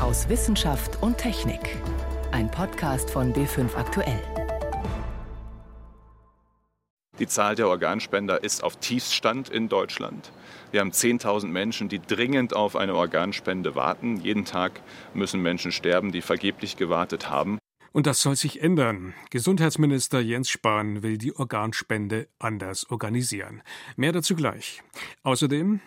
aus 0.00 0.30
Wissenschaft 0.30 1.02
und 1.02 1.18
Technik. 1.18 1.76
Ein 2.32 2.50
Podcast 2.50 3.10
von 3.10 3.34
B5 3.34 3.74
Aktuell. 3.76 4.22
Die 7.18 7.26
Zahl 7.26 7.54
der 7.54 7.68
Organspender 7.68 8.42
ist 8.42 8.64
auf 8.64 8.76
Tiefstand 8.76 9.50
in 9.50 9.68
Deutschland. 9.68 10.32
Wir 10.70 10.80
haben 10.80 10.90
10.000 10.90 11.48
Menschen, 11.48 11.90
die 11.90 12.00
dringend 12.00 12.56
auf 12.56 12.76
eine 12.76 12.94
Organspende 12.94 13.74
warten. 13.74 14.16
Jeden 14.16 14.46
Tag 14.46 14.80
müssen 15.12 15.42
Menschen 15.42 15.70
sterben, 15.70 16.12
die 16.12 16.22
vergeblich 16.22 16.78
gewartet 16.78 17.28
haben. 17.28 17.58
Und 17.92 18.06
das 18.06 18.22
soll 18.22 18.36
sich 18.36 18.62
ändern. 18.62 19.12
Gesundheitsminister 19.30 20.20
Jens 20.20 20.48
Spahn 20.48 21.02
will 21.02 21.18
die 21.18 21.36
Organspende 21.36 22.28
anders 22.38 22.88
organisieren. 22.90 23.62
Mehr 23.96 24.12
dazu 24.12 24.34
gleich. 24.34 24.82
Außerdem 25.24 25.80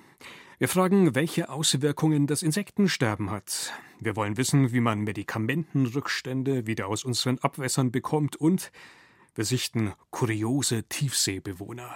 wir 0.63 0.69
fragen, 0.69 1.13
welche 1.13 1.49
Auswirkungen 1.49 2.25
das 2.25 2.41
Insektensterben 2.41 3.31
hat. 3.31 3.73
Wir 3.99 4.15
wollen 4.15 4.37
wissen, 4.37 4.71
wie 4.71 4.79
man 4.79 5.01
Medikamentenrückstände 5.01 6.65
wieder 6.65 6.87
aus 6.87 7.03
unseren 7.03 7.37
Abwässern 7.39 7.91
bekommt 7.91 8.37
und 8.37 8.71
wir 9.35 9.43
sichten 9.43 9.91
kuriose 10.09 10.83
Tiefseebewohner. 10.83 11.93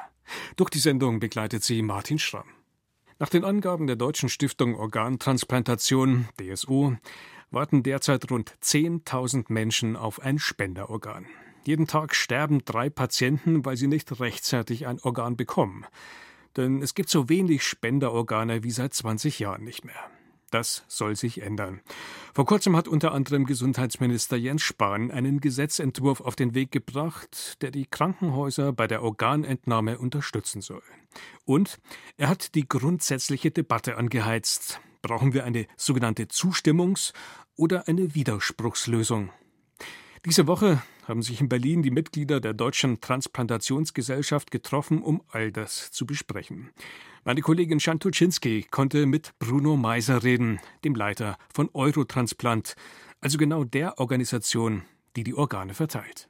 Durch 0.57 0.69
die 0.69 0.79
Sendung 0.79 1.21
begleitet 1.21 1.63
sie 1.63 1.81
Martin 1.81 2.19
Schramm. 2.19 2.49
Nach 3.19 3.29
den 3.29 3.45
Angaben 3.45 3.87
der 3.87 3.95
Deutschen 3.95 4.27
Stiftung 4.27 4.75
Organtransplantation 4.75 6.27
DSO 6.37 6.97
warten 7.51 7.83
derzeit 7.83 8.29
rund 8.29 8.53
10.000 8.61 9.45
Menschen 9.47 9.95
auf 9.95 10.21
ein 10.21 10.39
Spenderorgan. 10.39 11.25
Jeden 11.63 11.87
Tag 11.87 12.13
sterben 12.13 12.65
drei 12.65 12.89
Patienten, 12.89 13.63
weil 13.63 13.77
sie 13.77 13.87
nicht 13.87 14.19
rechtzeitig 14.19 14.87
ein 14.87 14.99
Organ 14.99 15.37
bekommen. 15.37 15.85
Denn 16.57 16.81
es 16.81 16.95
gibt 16.95 17.09
so 17.09 17.29
wenig 17.29 17.63
Spenderorgane 17.63 18.63
wie 18.63 18.71
seit 18.71 18.93
20 18.93 19.39
Jahren 19.39 19.63
nicht 19.63 19.85
mehr. 19.85 20.09
Das 20.49 20.85
soll 20.87 21.15
sich 21.15 21.41
ändern. 21.41 21.81
Vor 22.33 22.45
kurzem 22.45 22.75
hat 22.77 22.87
unter 22.87 23.11
anderem 23.11 23.45
Gesundheitsminister 23.45 24.37
Jens 24.37 24.61
Spahn 24.61 25.11
einen 25.11 25.41
Gesetzentwurf 25.41 26.21
auf 26.21 26.35
den 26.35 26.53
Weg 26.53 26.71
gebracht, 26.71 27.61
der 27.61 27.71
die 27.71 27.85
Krankenhäuser 27.85 28.71
bei 28.71 28.87
der 28.87 29.03
Organentnahme 29.03 29.97
unterstützen 29.97 30.61
soll. 30.61 30.83
Und 31.45 31.79
er 32.15 32.29
hat 32.29 32.55
die 32.55 32.67
grundsätzliche 32.67 33.51
Debatte 33.51 33.97
angeheizt. 33.97 34.79
Brauchen 35.01 35.33
wir 35.33 35.43
eine 35.43 35.67
sogenannte 35.75 36.23
Zustimmungs- 36.23 37.13
oder 37.57 37.87
eine 37.87 38.15
Widerspruchslösung? 38.15 39.31
Diese 40.25 40.47
Woche 40.47 40.81
haben 41.07 41.21
sich 41.21 41.39
in 41.39 41.49
Berlin 41.49 41.83
die 41.83 41.91
Mitglieder 41.91 42.39
der 42.39 42.53
Deutschen 42.53 42.99
Transplantationsgesellschaft 42.99 44.51
getroffen, 44.51 45.01
um 45.01 45.21
all 45.29 45.51
das 45.51 45.91
zu 45.91 46.05
besprechen. 46.05 46.71
Meine 47.23 47.41
Kollegin 47.41 47.79
Shantuczynski 47.79 48.65
konnte 48.69 49.05
mit 49.05 49.37
Bruno 49.39 49.77
Meiser 49.77 50.23
reden, 50.23 50.59
dem 50.83 50.95
Leiter 50.95 51.37
von 51.53 51.69
Eurotransplant, 51.73 52.75
also 53.21 53.37
genau 53.37 53.63
der 53.63 53.99
Organisation, 53.99 54.83
die 55.15 55.23
die 55.23 55.35
Organe 55.35 55.73
verteilt. 55.73 56.29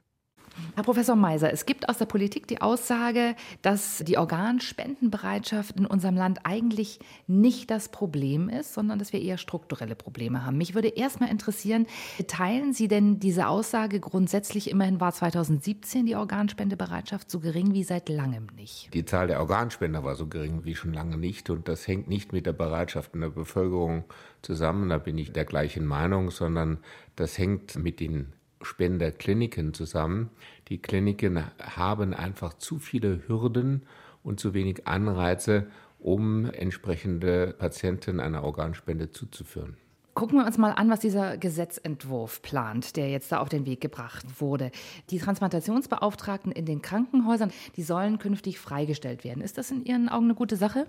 Herr 0.74 0.84
Professor 0.84 1.16
Meiser, 1.16 1.52
es 1.52 1.66
gibt 1.66 1.88
aus 1.88 1.98
der 1.98 2.06
Politik 2.06 2.46
die 2.46 2.60
Aussage, 2.60 3.34
dass 3.62 3.98
die 4.06 4.16
Organspendenbereitschaft 4.16 5.76
in 5.76 5.86
unserem 5.86 6.16
Land 6.16 6.40
eigentlich 6.44 7.00
nicht 7.26 7.70
das 7.70 7.88
Problem 7.88 8.48
ist, 8.48 8.74
sondern 8.74 8.98
dass 8.98 9.12
wir 9.12 9.20
eher 9.20 9.38
strukturelle 9.38 9.96
Probleme 9.96 10.46
haben. 10.46 10.56
Mich 10.56 10.74
würde 10.74 10.88
erstmal 10.88 11.30
interessieren, 11.30 11.86
teilen 12.26 12.72
Sie 12.72 12.88
denn 12.88 13.18
diese 13.18 13.48
Aussage 13.48 14.00
grundsätzlich? 14.00 14.70
Immerhin 14.70 15.00
war 15.00 15.12
2017 15.12 16.06
die 16.06 16.16
Organspendebereitschaft 16.16 17.30
so 17.30 17.40
gering 17.40 17.74
wie 17.74 17.84
seit 17.84 18.08
langem 18.08 18.46
nicht. 18.56 18.94
Die 18.94 19.04
Zahl 19.04 19.26
der 19.26 19.40
Organspender 19.40 20.04
war 20.04 20.14
so 20.14 20.26
gering 20.26 20.64
wie 20.64 20.74
schon 20.74 20.92
lange 20.92 21.16
nicht 21.16 21.50
und 21.50 21.68
das 21.68 21.86
hängt 21.88 22.08
nicht 22.08 22.32
mit 22.32 22.46
der 22.46 22.52
Bereitschaft 22.52 23.14
in 23.14 23.20
der 23.20 23.30
Bevölkerung 23.30 24.04
zusammen, 24.42 24.88
da 24.88 24.98
bin 24.98 25.18
ich 25.18 25.32
der 25.32 25.44
gleichen 25.44 25.84
Meinung, 25.84 26.30
sondern 26.30 26.78
das 27.16 27.36
hängt 27.36 27.76
mit 27.76 28.00
den 28.00 28.32
Spenderkliniken 28.62 29.74
zusammen. 29.74 30.30
Die 30.68 30.78
Kliniken 30.78 31.42
haben 31.60 32.14
einfach 32.14 32.54
zu 32.54 32.78
viele 32.78 33.26
Hürden 33.26 33.82
und 34.22 34.40
zu 34.40 34.54
wenig 34.54 34.86
Anreize, 34.86 35.68
um 35.98 36.44
entsprechende 36.46 37.54
Patienten 37.58 38.20
einer 38.20 38.44
Organspende 38.44 39.10
zuzuführen. 39.10 39.76
Gucken 40.14 40.38
wir 40.38 40.46
uns 40.46 40.58
mal 40.58 40.72
an, 40.72 40.90
was 40.90 40.98
dieser 40.98 41.36
Gesetzentwurf 41.36 42.42
plant, 42.42 42.96
der 42.96 43.08
jetzt 43.08 43.30
da 43.30 43.38
auf 43.38 43.48
den 43.48 43.66
Weg 43.66 43.80
gebracht 43.80 44.40
wurde. 44.40 44.72
Die 45.10 45.18
Transplantationsbeauftragten 45.18 46.50
in 46.50 46.66
den 46.66 46.82
Krankenhäusern, 46.82 47.52
die 47.76 47.84
sollen 47.84 48.18
künftig 48.18 48.58
freigestellt 48.58 49.22
werden. 49.22 49.44
Ist 49.44 49.58
das 49.58 49.70
in 49.70 49.84
Ihren 49.84 50.08
Augen 50.08 50.24
eine 50.24 50.34
gute 50.34 50.56
Sache? 50.56 50.88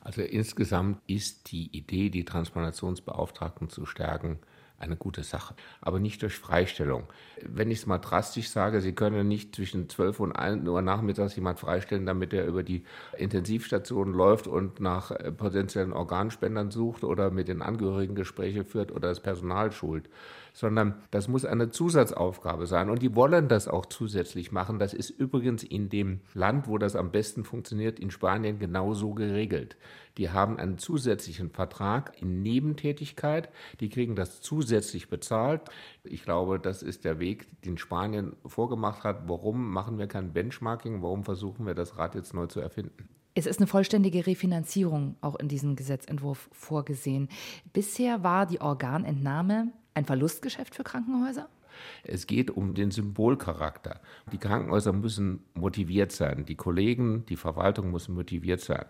Also 0.00 0.22
insgesamt 0.22 0.98
ist 1.06 1.52
die 1.52 1.76
Idee, 1.76 2.08
die 2.08 2.24
Transplantationsbeauftragten 2.24 3.68
zu 3.68 3.84
stärken, 3.84 4.38
eine 4.80 4.96
gute 4.96 5.22
Sache, 5.22 5.54
aber 5.80 6.00
nicht 6.00 6.22
durch 6.22 6.34
Freistellung. 6.36 7.04
Wenn 7.42 7.70
ich 7.70 7.80
es 7.80 7.86
mal 7.86 7.98
drastisch 7.98 8.48
sage, 8.50 8.80
Sie 8.80 8.94
können 8.94 9.28
nicht 9.28 9.54
zwischen 9.54 9.88
12 9.88 10.20
und 10.20 10.32
1 10.32 10.66
Uhr 10.66 10.82
nachmittags 10.82 11.36
jemand 11.36 11.60
freistellen, 11.60 12.06
damit 12.06 12.32
er 12.32 12.46
über 12.46 12.62
die 12.62 12.84
Intensivstation 13.16 14.12
läuft 14.12 14.46
und 14.46 14.80
nach 14.80 15.10
äh, 15.10 15.30
potenziellen 15.30 15.92
Organspendern 15.92 16.70
sucht 16.70 17.04
oder 17.04 17.30
mit 17.30 17.48
den 17.48 17.62
Angehörigen 17.62 18.14
Gespräche 18.14 18.64
führt 18.64 18.90
oder 18.90 19.08
das 19.08 19.20
Personal 19.20 19.70
schult 19.70 20.08
sondern 20.52 20.94
das 21.10 21.28
muss 21.28 21.44
eine 21.44 21.70
Zusatzaufgabe 21.70 22.66
sein. 22.66 22.90
Und 22.90 23.02
die 23.02 23.14
wollen 23.14 23.48
das 23.48 23.68
auch 23.68 23.86
zusätzlich 23.86 24.52
machen. 24.52 24.78
Das 24.78 24.94
ist 24.94 25.10
übrigens 25.10 25.62
in 25.62 25.88
dem 25.88 26.20
Land, 26.34 26.68
wo 26.68 26.78
das 26.78 26.96
am 26.96 27.10
besten 27.10 27.44
funktioniert, 27.44 27.98
in 27.98 28.10
Spanien 28.10 28.58
genauso 28.58 29.14
geregelt. 29.14 29.76
Die 30.18 30.30
haben 30.30 30.58
einen 30.58 30.78
zusätzlichen 30.78 31.50
Vertrag 31.50 32.20
in 32.20 32.42
Nebentätigkeit. 32.42 33.48
Die 33.80 33.88
kriegen 33.88 34.16
das 34.16 34.40
zusätzlich 34.40 35.08
bezahlt. 35.08 35.62
Ich 36.04 36.24
glaube, 36.24 36.58
das 36.58 36.82
ist 36.82 37.04
der 37.04 37.18
Weg, 37.20 37.60
den 37.62 37.78
Spanien 37.78 38.36
vorgemacht 38.46 39.04
hat. 39.04 39.28
Warum 39.28 39.70
machen 39.70 39.98
wir 39.98 40.06
kein 40.06 40.32
Benchmarking? 40.32 41.02
Warum 41.02 41.24
versuchen 41.24 41.66
wir 41.66 41.74
das 41.74 41.96
Rad 41.96 42.14
jetzt 42.14 42.34
neu 42.34 42.46
zu 42.46 42.60
erfinden? 42.60 43.08
Es 43.34 43.46
ist 43.46 43.60
eine 43.60 43.68
vollständige 43.68 44.26
Refinanzierung 44.26 45.16
auch 45.20 45.36
in 45.36 45.48
diesem 45.48 45.76
Gesetzentwurf 45.76 46.50
vorgesehen. 46.52 47.28
Bisher 47.72 48.24
war 48.24 48.46
die 48.46 48.60
Organentnahme 48.60 49.72
ein 49.94 50.04
Verlustgeschäft 50.04 50.74
für 50.74 50.82
Krankenhäuser? 50.82 51.48
Es 52.02 52.26
geht 52.26 52.50
um 52.50 52.74
den 52.74 52.90
Symbolcharakter. 52.90 54.00
Die 54.32 54.38
Krankenhäuser 54.38 54.92
müssen 54.92 55.44
motiviert 55.54 56.12
sein. 56.12 56.44
Die 56.44 56.56
Kollegen, 56.56 57.24
die 57.26 57.36
Verwaltung 57.36 57.90
muss 57.90 58.08
motiviert 58.08 58.60
sein. 58.60 58.86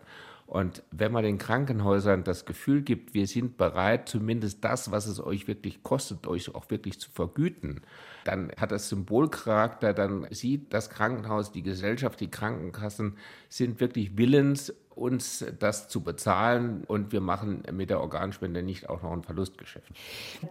Und 0.50 0.82
wenn 0.90 1.12
man 1.12 1.22
den 1.22 1.38
Krankenhäusern 1.38 2.24
das 2.24 2.44
Gefühl 2.44 2.82
gibt, 2.82 3.14
wir 3.14 3.28
sind 3.28 3.56
bereit, 3.56 4.08
zumindest 4.08 4.64
das, 4.64 4.90
was 4.90 5.06
es 5.06 5.22
euch 5.22 5.46
wirklich 5.46 5.84
kostet, 5.84 6.26
euch 6.26 6.52
auch 6.52 6.68
wirklich 6.70 6.98
zu 6.98 7.08
vergüten, 7.08 7.82
dann 8.24 8.50
hat 8.56 8.72
das 8.72 8.88
Symbolcharakter, 8.88 9.94
dann 9.94 10.26
sieht 10.32 10.74
das 10.74 10.90
Krankenhaus, 10.90 11.52
die 11.52 11.62
Gesellschaft, 11.62 12.18
die 12.18 12.32
Krankenkassen 12.32 13.16
sind 13.48 13.78
wirklich 13.78 14.18
willens, 14.18 14.74
uns 15.00 15.44
das 15.58 15.88
zu 15.88 16.02
bezahlen 16.02 16.84
und 16.86 17.12
wir 17.12 17.20
machen 17.20 17.62
mit 17.72 17.90
der 17.90 18.00
Organspende 18.00 18.62
nicht 18.62 18.88
auch 18.88 19.02
noch 19.02 19.12
ein 19.12 19.22
Verlustgeschäft. 19.22 19.90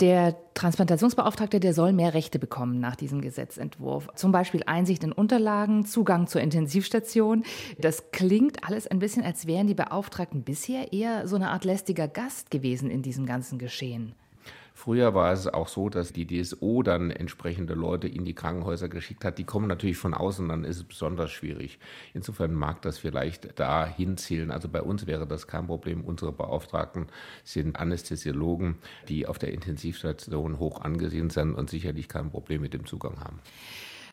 Der 0.02 0.36
Transplantationsbeauftragte, 0.56 1.60
der 1.60 1.74
soll 1.74 1.94
mehr 1.94 2.14
Rechte 2.14 2.40
bekommen 2.40 2.80
nach 2.80 2.96
diesem 2.96 3.22
Gesetzentwurf. 3.22 4.10
Zum 4.16 4.32
Beispiel 4.32 4.64
Einsicht 4.66 5.04
in 5.04 5.12
Unterlagen, 5.12 5.86
Zugang 5.86 6.28
zur 6.28 6.42
Intensivstation. 6.42 7.44
Das 7.78 8.12
klingt 8.12 8.68
alles 8.68 8.88
ein 8.88 9.00
bisschen, 9.00 9.24
als 9.24 9.46
wären 9.46 9.68
die 9.68 9.76
Beauftragten 9.76 10.44
bisher 10.44 10.92
eher 10.92 11.28
so 11.28 11.36
eine 11.36 11.52
Art 11.52 11.64
lästiger 11.64 12.08
Gast 12.08 12.52
gewesen 12.52 12.90
in 12.90 13.02
diesem 13.02 13.26
ganzen 13.26 13.60
Geschehen. 13.60 14.16
Früher 14.80 15.14
war 15.14 15.34
es 15.34 15.46
auch 15.46 15.68
so, 15.68 15.90
dass 15.90 16.14
die 16.14 16.26
DSO 16.26 16.84
dann 16.84 17.12
entsprechende 17.12 17.74
Leute 17.74 18.08
in 18.08 18.24
die 18.24 18.34
Krankenhäuser 18.34 18.88
geschickt 18.88 19.26
hat. 19.26 19.38
Die 19.38 19.44
kommen 19.44 19.68
natürlich 19.68 19.98
von 19.98 20.14
außen, 20.14 20.48
dann 20.48 20.64
ist 20.64 20.78
es 20.78 20.86
besonders 20.86 21.32
schwierig. 21.32 21.80
Insofern 22.14 22.54
mag 22.54 22.82
das 22.84 22.98
vielleicht 22.98 23.60
da 23.60 23.86
hinzielen. 23.86 24.52
Also 24.52 24.70
bei 24.70 24.82
uns 24.82 25.06
wäre 25.06 25.28
das 25.28 25.48
kein 25.48 25.68
Problem. 25.68 26.06
Unsere 26.06 26.32
Beauftragten 26.32 27.08
sind 27.44 27.76
Anästhesiologen, 27.76 28.78
die 29.10 29.28
auf 29.28 29.38
der 29.38 29.52
Intensivstation 29.52 30.60
hoch 30.60 30.80
angesehen 30.80 31.30
sind 31.30 31.56
und 31.56 31.70
sicherlich 31.70 32.08
kein 32.08 32.32
Problem 32.32 32.62
mit 32.62 32.74
dem 32.74 32.86
Zugang 32.86 33.20
haben. 33.20 33.42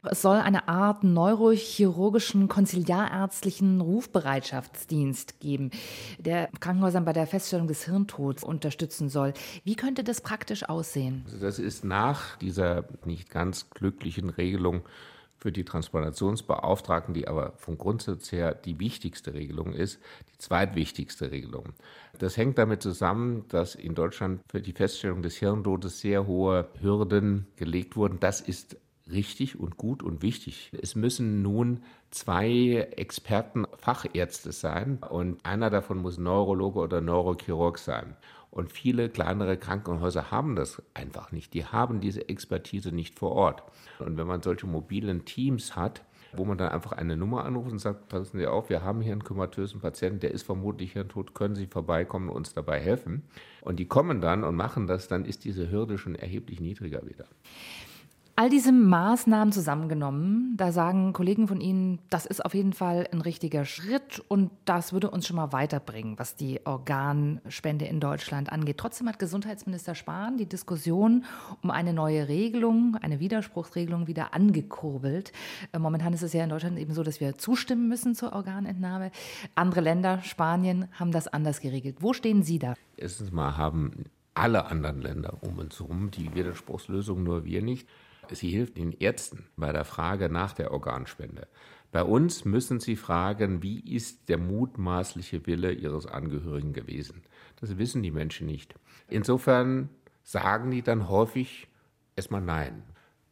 Es 0.03 0.23
soll 0.23 0.37
eine 0.37 0.69
Art 0.69 1.05
neurochirurgischen 1.05 2.49
konziliarärztlichen 2.49 3.81
Rufbereitschaftsdienst 3.81 5.41
geben, 5.41 5.71
der 6.19 6.49
Krankenhäusern 6.61 7.05
bei 7.05 7.13
der 7.13 7.27
Feststellung 7.27 7.69
des 7.69 7.85
Hirntods 7.85 8.45
unterstützen 8.45 9.09
soll. 9.09 9.33
Wie 9.65 9.77
könnte 9.77 10.05
das 10.05 10.21
praktisch 10.21 10.69
aussehen? 10.69 11.23
Also 11.27 11.39
das 11.39 11.59
ist 11.59 11.85
nach 11.85 12.37
dieser 12.39 12.85
nicht 13.05 13.31
ganz 13.31 13.71
glücklichen 13.71 14.31
Regelung 14.31 14.83
für 15.39 15.53
die 15.53 15.65
Transplantationsbeauftragten, 15.65 17.15
die 17.15 17.29
aber 17.29 17.53
vom 17.57 17.77
Grundsatz 17.79 18.33
her 18.33 18.55
die 18.55 18.81
wichtigste 18.81 19.35
Regelung 19.35 19.75
ist, 19.75 20.01
die 20.33 20.39
zweitwichtigste 20.39 21.31
Regelung. 21.31 21.75
Das 22.19 22.37
hängt 22.37 22.59
damit 22.59 22.83
zusammen, 22.83 23.45
dass 23.49 23.75
in 23.75 23.95
Deutschland 23.95 24.41
für 24.51 24.61
die 24.61 24.73
Feststellung 24.73 25.23
des 25.23 25.37
Hirntodes 25.37 26.01
sehr 26.01 26.27
hohe 26.27 26.69
Hürden 26.81 27.47
gelegt 27.57 27.97
wurden. 27.97 28.19
Das 28.19 28.41
ist 28.41 28.77
richtig 29.11 29.59
und 29.59 29.77
gut 29.77 30.03
und 30.03 30.23
wichtig. 30.23 30.71
Es 30.81 30.95
müssen 30.95 31.43
nun 31.43 31.83
zwei 32.11 32.89
Experten 32.97 33.67
Fachärzte 33.77 34.53
sein 34.53 34.99
und 35.09 35.45
einer 35.45 35.71
davon 35.71 35.99
muss 35.99 36.19
Neurologe 36.19 36.81
oder 36.81 37.01
Neurochirurg 37.01 37.79
sein. 37.79 38.17
Und 38.51 38.73
viele 38.73 39.11
kleinere 39.11 39.59
Krankenhäuser 39.59 40.31
haben 40.31 40.57
das 40.57 40.83
einfach 40.95 41.31
nicht. 41.31 41.53
Die 41.53 41.67
haben 41.67 42.01
diese 42.01 42.29
Expertise 42.29 42.91
nicht 42.91 43.19
vor 43.19 43.33
Ort. 43.33 43.63
Und 43.99 44.17
wenn 44.17 44.27
man 44.27 44.43
solche 44.43 44.67
mobilen 44.67 45.27
Teams 45.27 45.77
hat, 45.77 46.03
wo 46.33 46.45
man 46.45 46.59
dann 46.59 46.71
einfach 46.71 46.93
eine 46.93 47.17
Nummer 47.17 47.45
anruft 47.45 47.71
und 47.71 47.79
sagt, 47.79 48.09
passen 48.09 48.39
Sie 48.39 48.47
auf, 48.47 48.69
wir 48.71 48.83
haben 48.83 49.01
hier 49.01 49.13
einen 49.13 49.25
komatösen 49.25 49.81
Patienten, 49.81 50.21
der 50.21 50.33
ist 50.33 50.43
vermutlich 50.43 50.93
hirntot, 50.93 51.35
können 51.35 51.55
Sie 51.55 51.67
vorbeikommen 51.67 52.29
und 52.29 52.37
uns 52.37 52.55
dabei 52.55 52.81
helfen? 52.81 53.23
Und 53.61 53.79
die 53.79 53.87
kommen 53.87 54.21
dann 54.21 54.45
und 54.45 54.57
machen 54.57 54.87
das, 54.87 55.09
dann 55.09 55.25
ist 55.25 55.45
diese 55.45 55.71
Hürde 55.71 55.99
schon 55.99 56.15
erheblich 56.15 56.61
niedriger 56.61 57.07
wieder. 57.07 57.27
All 58.39 58.51
diese 58.51 58.71
Maßnahmen 58.71 59.51
zusammengenommen, 59.51 60.59
da 60.59 60.71
sagen 60.71 61.15
Kollegen 61.15 61.49
von 61.49 61.59
Ihnen, 61.63 62.01
das 62.11 62.27
ist 62.27 62.45
auf 62.45 62.53
jeden 62.53 62.75
Fall 62.75 63.09
ein 63.11 63.23
richtiger 63.23 63.65
Schritt 63.65 64.23
und 64.29 64.51
das 64.67 64.93
würde 64.93 65.09
uns 65.11 65.27
schon 65.27 65.37
mal 65.37 65.55
weiterbringen, 65.55 66.19
was 66.19 66.37
die 66.37 66.61
Organspende 66.67 67.87
in 67.87 67.99
Deutschland 67.99 68.53
angeht. 68.53 68.77
Trotzdem 68.77 69.09
hat 69.09 69.19
Gesundheitsminister 69.19 69.95
Spahn 69.95 70.37
die 70.37 70.45
Diskussion 70.45 71.25
um 71.63 71.71
eine 71.71 71.95
neue 71.95 72.29
Regelung, 72.29 72.99
eine 73.01 73.21
Widerspruchsregelung 73.21 74.07
wieder 74.07 74.35
angekurbelt. 74.35 75.33
Äh, 75.73 75.79
momentan 75.79 76.13
ist 76.13 76.21
es 76.21 76.35
ja 76.35 76.45
in 76.45 76.51
Deutschland 76.51 76.79
eben 76.79 76.93
so, 76.93 77.03
dass 77.03 77.21
wir 77.21 77.39
zustimmen 77.39 77.89
müssen 77.89 78.15
zur 78.15 78.35
Organentnahme. 78.35 79.13
Andere 79.55 79.81
Länder, 79.81 80.21
Spanien, 80.21 80.89
haben 80.93 81.11
das 81.11 81.27
anders 81.27 81.63
geregelt. 81.63 81.97
Wo 82.01 82.13
stehen 82.13 82.43
Sie 82.43 82.59
da? 82.59 82.75
Erstens 82.99 83.33
mal 83.33 83.57
haben 83.57 84.05
alle 84.35 84.67
anderen 84.67 85.01
Länder 85.01 85.39
um 85.41 85.57
uns 85.59 85.81
herum 85.81 86.11
die 86.11 86.35
Widerspruchslösung, 86.35 87.23
nur 87.23 87.47
wir 87.47 87.63
nicht. 87.63 87.89
Sie 88.35 88.51
hilft 88.51 88.77
den 88.77 88.93
Ärzten 88.93 89.47
bei 89.57 89.73
der 89.73 89.85
Frage 89.85 90.29
nach 90.29 90.53
der 90.53 90.73
Organspende. 90.73 91.47
Bei 91.93 92.03
uns 92.03 92.45
müssen 92.45 92.81
sie 92.81 92.97
fragen, 92.97 93.63
wie 93.63 93.81
ist 93.81 94.29
der 94.29 94.39
mutmaßliche 94.39 95.47
Wille 95.47 95.73
ihres 95.73 96.07
Angehörigen 96.07 96.73
gewesen. 96.73 97.23
Das 97.61 97.79
wissen 97.79 98.03
die 98.03 98.11
Menschen 98.11 98.47
nicht. 98.47 98.75
Insofern 99.09 99.89
sagen 100.23 100.71
die 100.71 100.83
dann 100.83 101.09
häufig 101.09 101.69
erstmal 102.17 102.43
Nein. 102.43 102.83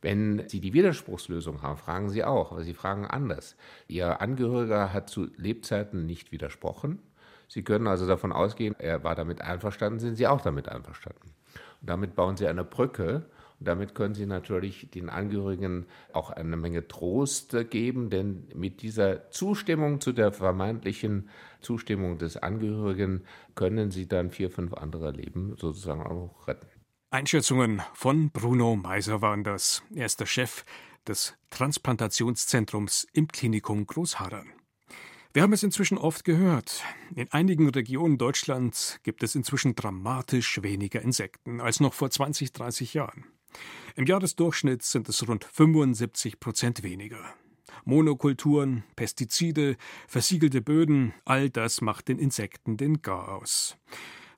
Wenn 0.00 0.46
Sie 0.48 0.60
die 0.60 0.74
Widerspruchslösung 0.74 1.62
haben, 1.62 1.78
fragen 1.78 2.10
Sie 2.10 2.24
auch, 2.24 2.52
aber 2.52 2.62
Sie 2.62 2.74
fragen 2.74 3.06
anders. 3.06 3.56
Ihr 3.88 4.20
Angehöriger 4.20 4.92
hat 4.92 5.08
zu 5.08 5.28
Lebzeiten 5.36 6.04
nicht 6.04 6.30
widersprochen. 6.30 7.00
Sie 7.48 7.62
können 7.62 7.86
also 7.86 8.06
davon 8.06 8.30
ausgehen, 8.30 8.74
er 8.78 9.02
war 9.02 9.14
damit 9.14 9.40
einverstanden, 9.40 10.00
sind 10.00 10.16
Sie 10.16 10.26
auch 10.26 10.42
damit 10.42 10.68
einverstanden. 10.68 11.34
Und 11.80 11.88
damit 11.88 12.14
bauen 12.14 12.36
Sie 12.36 12.46
eine 12.46 12.64
Brücke 12.64 13.26
damit 13.60 13.94
können 13.94 14.14
Sie 14.14 14.26
natürlich 14.26 14.90
den 14.90 15.08
Angehörigen 15.08 15.86
auch 16.12 16.30
eine 16.30 16.56
Menge 16.56 16.86
Trost 16.88 17.56
geben, 17.70 18.10
denn 18.10 18.48
mit 18.54 18.82
dieser 18.82 19.30
Zustimmung 19.30 20.00
zu 20.00 20.12
der 20.12 20.32
vermeintlichen 20.32 21.28
Zustimmung 21.60 22.18
des 22.18 22.36
Angehörigen 22.36 23.24
können 23.54 23.90
Sie 23.90 24.06
dann 24.06 24.30
vier, 24.30 24.50
fünf 24.50 24.74
andere 24.74 25.10
Leben 25.12 25.54
sozusagen 25.56 26.02
auch 26.02 26.46
retten. 26.46 26.66
Einschätzungen 27.10 27.80
von 27.92 28.30
Bruno 28.30 28.74
Meiser 28.74 29.22
waren 29.22 29.44
das. 29.44 29.82
Er 29.94 30.06
ist 30.06 30.18
der 30.18 30.26
Chef 30.26 30.64
des 31.06 31.34
Transplantationszentrums 31.50 33.06
im 33.12 33.28
Klinikum 33.28 33.86
Großhadern. 33.86 34.52
Wir 35.32 35.42
haben 35.42 35.52
es 35.52 35.64
inzwischen 35.64 35.98
oft 35.98 36.24
gehört. 36.24 36.84
In 37.16 37.30
einigen 37.32 37.68
Regionen 37.68 38.18
Deutschlands 38.18 39.00
gibt 39.02 39.22
es 39.24 39.34
inzwischen 39.34 39.74
dramatisch 39.74 40.62
weniger 40.62 41.02
Insekten 41.02 41.60
als 41.60 41.80
noch 41.80 41.92
vor 41.92 42.08
20, 42.08 42.52
30 42.52 42.94
Jahren. 42.94 43.24
Im 43.96 44.06
Jahresdurchschnitt 44.06 44.82
sind 44.82 45.08
es 45.08 45.26
rund 45.28 45.44
75 45.44 46.40
Prozent 46.40 46.82
weniger. 46.82 47.34
Monokulturen, 47.84 48.84
Pestizide, 48.96 49.76
versiegelte 50.08 50.62
Böden, 50.62 51.12
all 51.24 51.50
das 51.50 51.80
macht 51.80 52.08
den 52.08 52.18
Insekten 52.18 52.76
den 52.76 53.02
Gar 53.02 53.28
aus. 53.28 53.76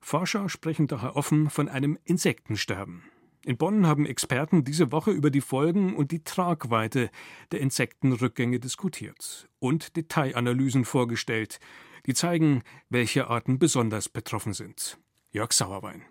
Forscher 0.00 0.48
sprechen 0.48 0.86
daher 0.86 1.16
offen 1.16 1.50
von 1.50 1.68
einem 1.68 1.98
Insektensterben. 2.04 3.04
In 3.44 3.56
Bonn 3.56 3.86
haben 3.86 4.06
Experten 4.06 4.64
diese 4.64 4.90
Woche 4.90 5.12
über 5.12 5.30
die 5.30 5.40
Folgen 5.40 5.94
und 5.94 6.10
die 6.10 6.24
Tragweite 6.24 7.10
der 7.52 7.60
Insektenrückgänge 7.60 8.58
diskutiert 8.58 9.48
und 9.60 9.96
Detailanalysen 9.96 10.84
vorgestellt, 10.84 11.60
die 12.06 12.14
zeigen, 12.14 12.62
welche 12.88 13.28
Arten 13.28 13.58
besonders 13.60 14.08
betroffen 14.08 14.52
sind. 14.52 14.98
Jörg 15.30 15.52
Sauerwein. 15.52 16.02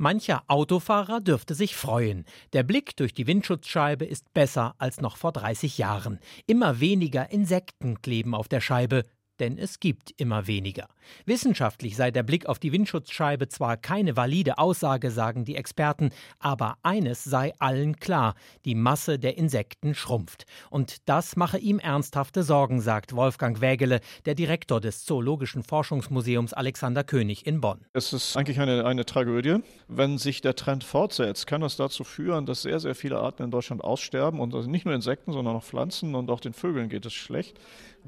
Mancher 0.00 0.44
Autofahrer 0.46 1.20
dürfte 1.20 1.54
sich 1.54 1.74
freuen. 1.74 2.24
Der 2.52 2.62
Blick 2.62 2.96
durch 2.96 3.12
die 3.12 3.26
Windschutzscheibe 3.26 4.04
ist 4.04 4.32
besser 4.32 4.76
als 4.78 5.00
noch 5.00 5.16
vor 5.16 5.32
30 5.32 5.76
Jahren. 5.76 6.20
Immer 6.46 6.78
weniger 6.78 7.32
Insekten 7.32 8.00
kleben 8.00 8.32
auf 8.32 8.46
der 8.46 8.60
Scheibe 8.60 9.02
denn 9.40 9.58
es 9.58 9.80
gibt 9.80 10.12
immer 10.16 10.46
weniger. 10.46 10.88
Wissenschaftlich 11.24 11.96
sei 11.96 12.10
der 12.10 12.22
Blick 12.22 12.46
auf 12.46 12.58
die 12.58 12.72
Windschutzscheibe 12.72 13.48
zwar 13.48 13.76
keine 13.76 14.16
valide 14.16 14.58
Aussage, 14.58 15.10
sagen 15.10 15.44
die 15.44 15.56
Experten, 15.56 16.10
aber 16.38 16.76
eines 16.82 17.24
sei 17.24 17.52
allen 17.58 17.96
klar, 17.96 18.34
die 18.64 18.74
Masse 18.74 19.18
der 19.18 19.38
Insekten 19.38 19.94
schrumpft. 19.94 20.44
Und 20.70 21.08
das 21.08 21.36
mache 21.36 21.58
ihm 21.58 21.78
ernsthafte 21.78 22.42
Sorgen, 22.42 22.80
sagt 22.80 23.14
Wolfgang 23.14 23.60
Wägele, 23.60 24.00
der 24.26 24.34
Direktor 24.34 24.80
des 24.80 25.04
Zoologischen 25.04 25.62
Forschungsmuseums 25.62 26.52
Alexander 26.52 27.04
König 27.04 27.46
in 27.46 27.60
Bonn. 27.60 27.84
Es 27.92 28.12
ist 28.12 28.36
eigentlich 28.36 28.60
eine, 28.60 28.84
eine 28.84 29.04
Tragödie. 29.04 29.58
Wenn 29.88 30.18
sich 30.18 30.40
der 30.40 30.54
Trend 30.54 30.84
fortsetzt, 30.84 31.46
kann 31.46 31.60
das 31.60 31.76
dazu 31.76 32.04
führen, 32.04 32.46
dass 32.46 32.62
sehr, 32.62 32.80
sehr 32.80 32.94
viele 32.94 33.18
Arten 33.18 33.42
in 33.42 33.50
Deutschland 33.50 33.82
aussterben 33.82 34.40
und 34.40 34.54
also 34.54 34.68
nicht 34.68 34.84
nur 34.84 34.94
Insekten, 34.94 35.32
sondern 35.32 35.56
auch 35.56 35.64
Pflanzen 35.64 36.14
und 36.14 36.30
auch 36.30 36.40
den 36.40 36.52
Vögeln 36.52 36.88
geht 36.88 37.06
es 37.06 37.12
schlecht. 37.12 37.58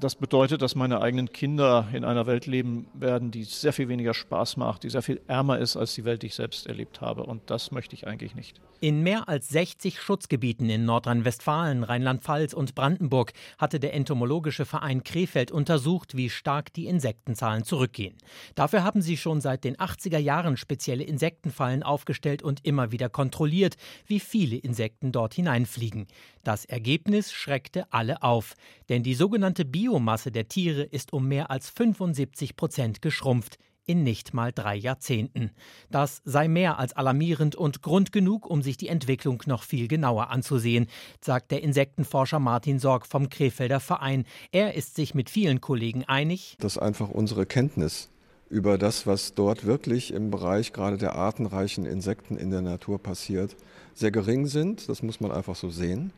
Das 0.01 0.15
bedeutet, 0.15 0.63
dass 0.63 0.75
meine 0.75 1.03
eigenen 1.03 1.31
Kinder 1.31 1.87
in 1.93 2.05
einer 2.05 2.27
Welt 2.27 2.47
leben 2.47 2.87
werden, 2.95 3.31
die 3.31 3.45
sehr 3.45 3.75
viel 3.75 3.89
weniger 3.89 4.15
Spaß 4.15 4.57
macht, 4.57 4.83
die 4.83 4.89
sehr 4.89 5.03
viel 5.03 5.21
ärmer 5.27 5.59
ist 5.59 5.77
als 5.77 5.95
die 5.95 6.07
Welt, 6.07 6.23
die 6.23 6.29
ich 6.29 6.35
selbst 6.35 6.67
erlebt 6.67 7.03
habe. 7.03 7.25
Und 7.25 7.43
das 7.51 7.71
möchte 7.71 7.95
ich 7.95 8.07
eigentlich 8.07 8.35
nicht. 8.35 8.63
In 8.81 9.03
mehr 9.03 9.29
als 9.29 9.51
60 9.51 10.01
Schutzgebieten 10.01 10.71
in 10.71 10.87
Nordrhein-Westfalen, 10.87 11.85
Rheinland-Pfalz 11.85 12.55
und 12.55 12.75
Brandenburg 12.75 13.35
hatte 13.59 13.79
der 13.79 13.93
Entomologische 13.93 14.65
Verein 14.65 15.05
Krefeld 15.05 15.51
untersucht, 15.51 16.17
wie 16.17 16.31
stark 16.31 16.73
die 16.73 16.87
Insektenzahlen 16.87 17.65
zurückgehen. 17.65 18.17
Dafür 18.55 18.83
haben 18.83 19.03
sie 19.03 19.19
schon 19.19 19.43
seit 19.43 19.65
den 19.65 19.77
80er 19.77 20.17
Jahren 20.17 20.57
spezielle 20.57 21.05
Insektenfallen 21.05 21.83
aufgestellt 21.83 22.43
und 22.43 22.65
immer 22.65 22.91
wieder 22.91 23.11
kontrolliert, 23.11 23.77
wie 24.07 24.19
viele 24.19 24.57
Insekten 24.57 25.13
dort 25.13 25.35
hineinfliegen. 25.35 26.07
Das 26.43 26.65
Ergebnis 26.65 27.33
schreckte 27.33 27.85
alle 27.93 28.23
auf, 28.23 28.55
denn 28.89 29.03
die 29.03 29.13
sogenannte 29.13 29.67
Biomasse 29.91 30.31
der 30.31 30.47
Tiere 30.47 30.85
ist 30.85 31.13
um 31.13 31.27
mehr 31.27 31.51
als 31.51 31.69
75 31.69 32.55
Prozent 32.55 33.03
geschrumpft 33.03 33.59
in 33.87 34.05
nicht 34.05 34.33
mal 34.33 34.53
drei 34.53 34.77
Jahrzehnten. 34.77 35.51
Das 35.91 36.23
sei 36.25 36.47
mehr 36.47 36.79
als 36.79 36.93
alarmierend 36.93 37.57
und 37.57 37.83
Grund 37.83 38.13
genug, 38.13 38.49
um 38.49 38.63
sich 38.63 38.77
die 38.77 38.87
Entwicklung 38.87 39.43
noch 39.47 39.65
viel 39.65 39.89
genauer 39.89 40.31
anzusehen, 40.31 40.87
sagt 41.21 41.51
der 41.51 41.65
Insektenforscher 41.65 42.39
Martin 42.39 42.79
Sorg 42.79 43.05
vom 43.05 43.31
Krefelder 43.31 43.81
Verein. 43.81 44.27
Er 44.53 44.75
ist 44.75 44.95
sich 44.95 45.13
mit 45.17 45.29
vielen 45.29 45.61
Kollegen 45.61 46.05
einig, 46.05 46.55
dass 46.61 46.79
einfach 46.79 47.09
unsere 47.09 47.45
Kenntnis 47.45 48.11
über 48.49 48.79
das, 48.79 49.09
was 49.09 49.35
dort 49.35 49.67
wirklich 49.67 50.13
im 50.15 50.31
Bereich 50.31 50.73
gerade 50.73 50.99
der 50.99 51.17
artenreichen 51.17 51.85
Insekten 51.85 52.37
in 52.37 52.53
der 52.53 52.63
Natur 52.63 53.03
passiert, 53.03 53.57
sehr 53.95 54.13
gering 54.13 54.47
sind. 54.47 54.89
Das 54.89 55.03
muss 55.03 55.19
man 55.19 55.33
einfach 55.33 55.57
so 55.57 55.69
sehen 55.69 56.13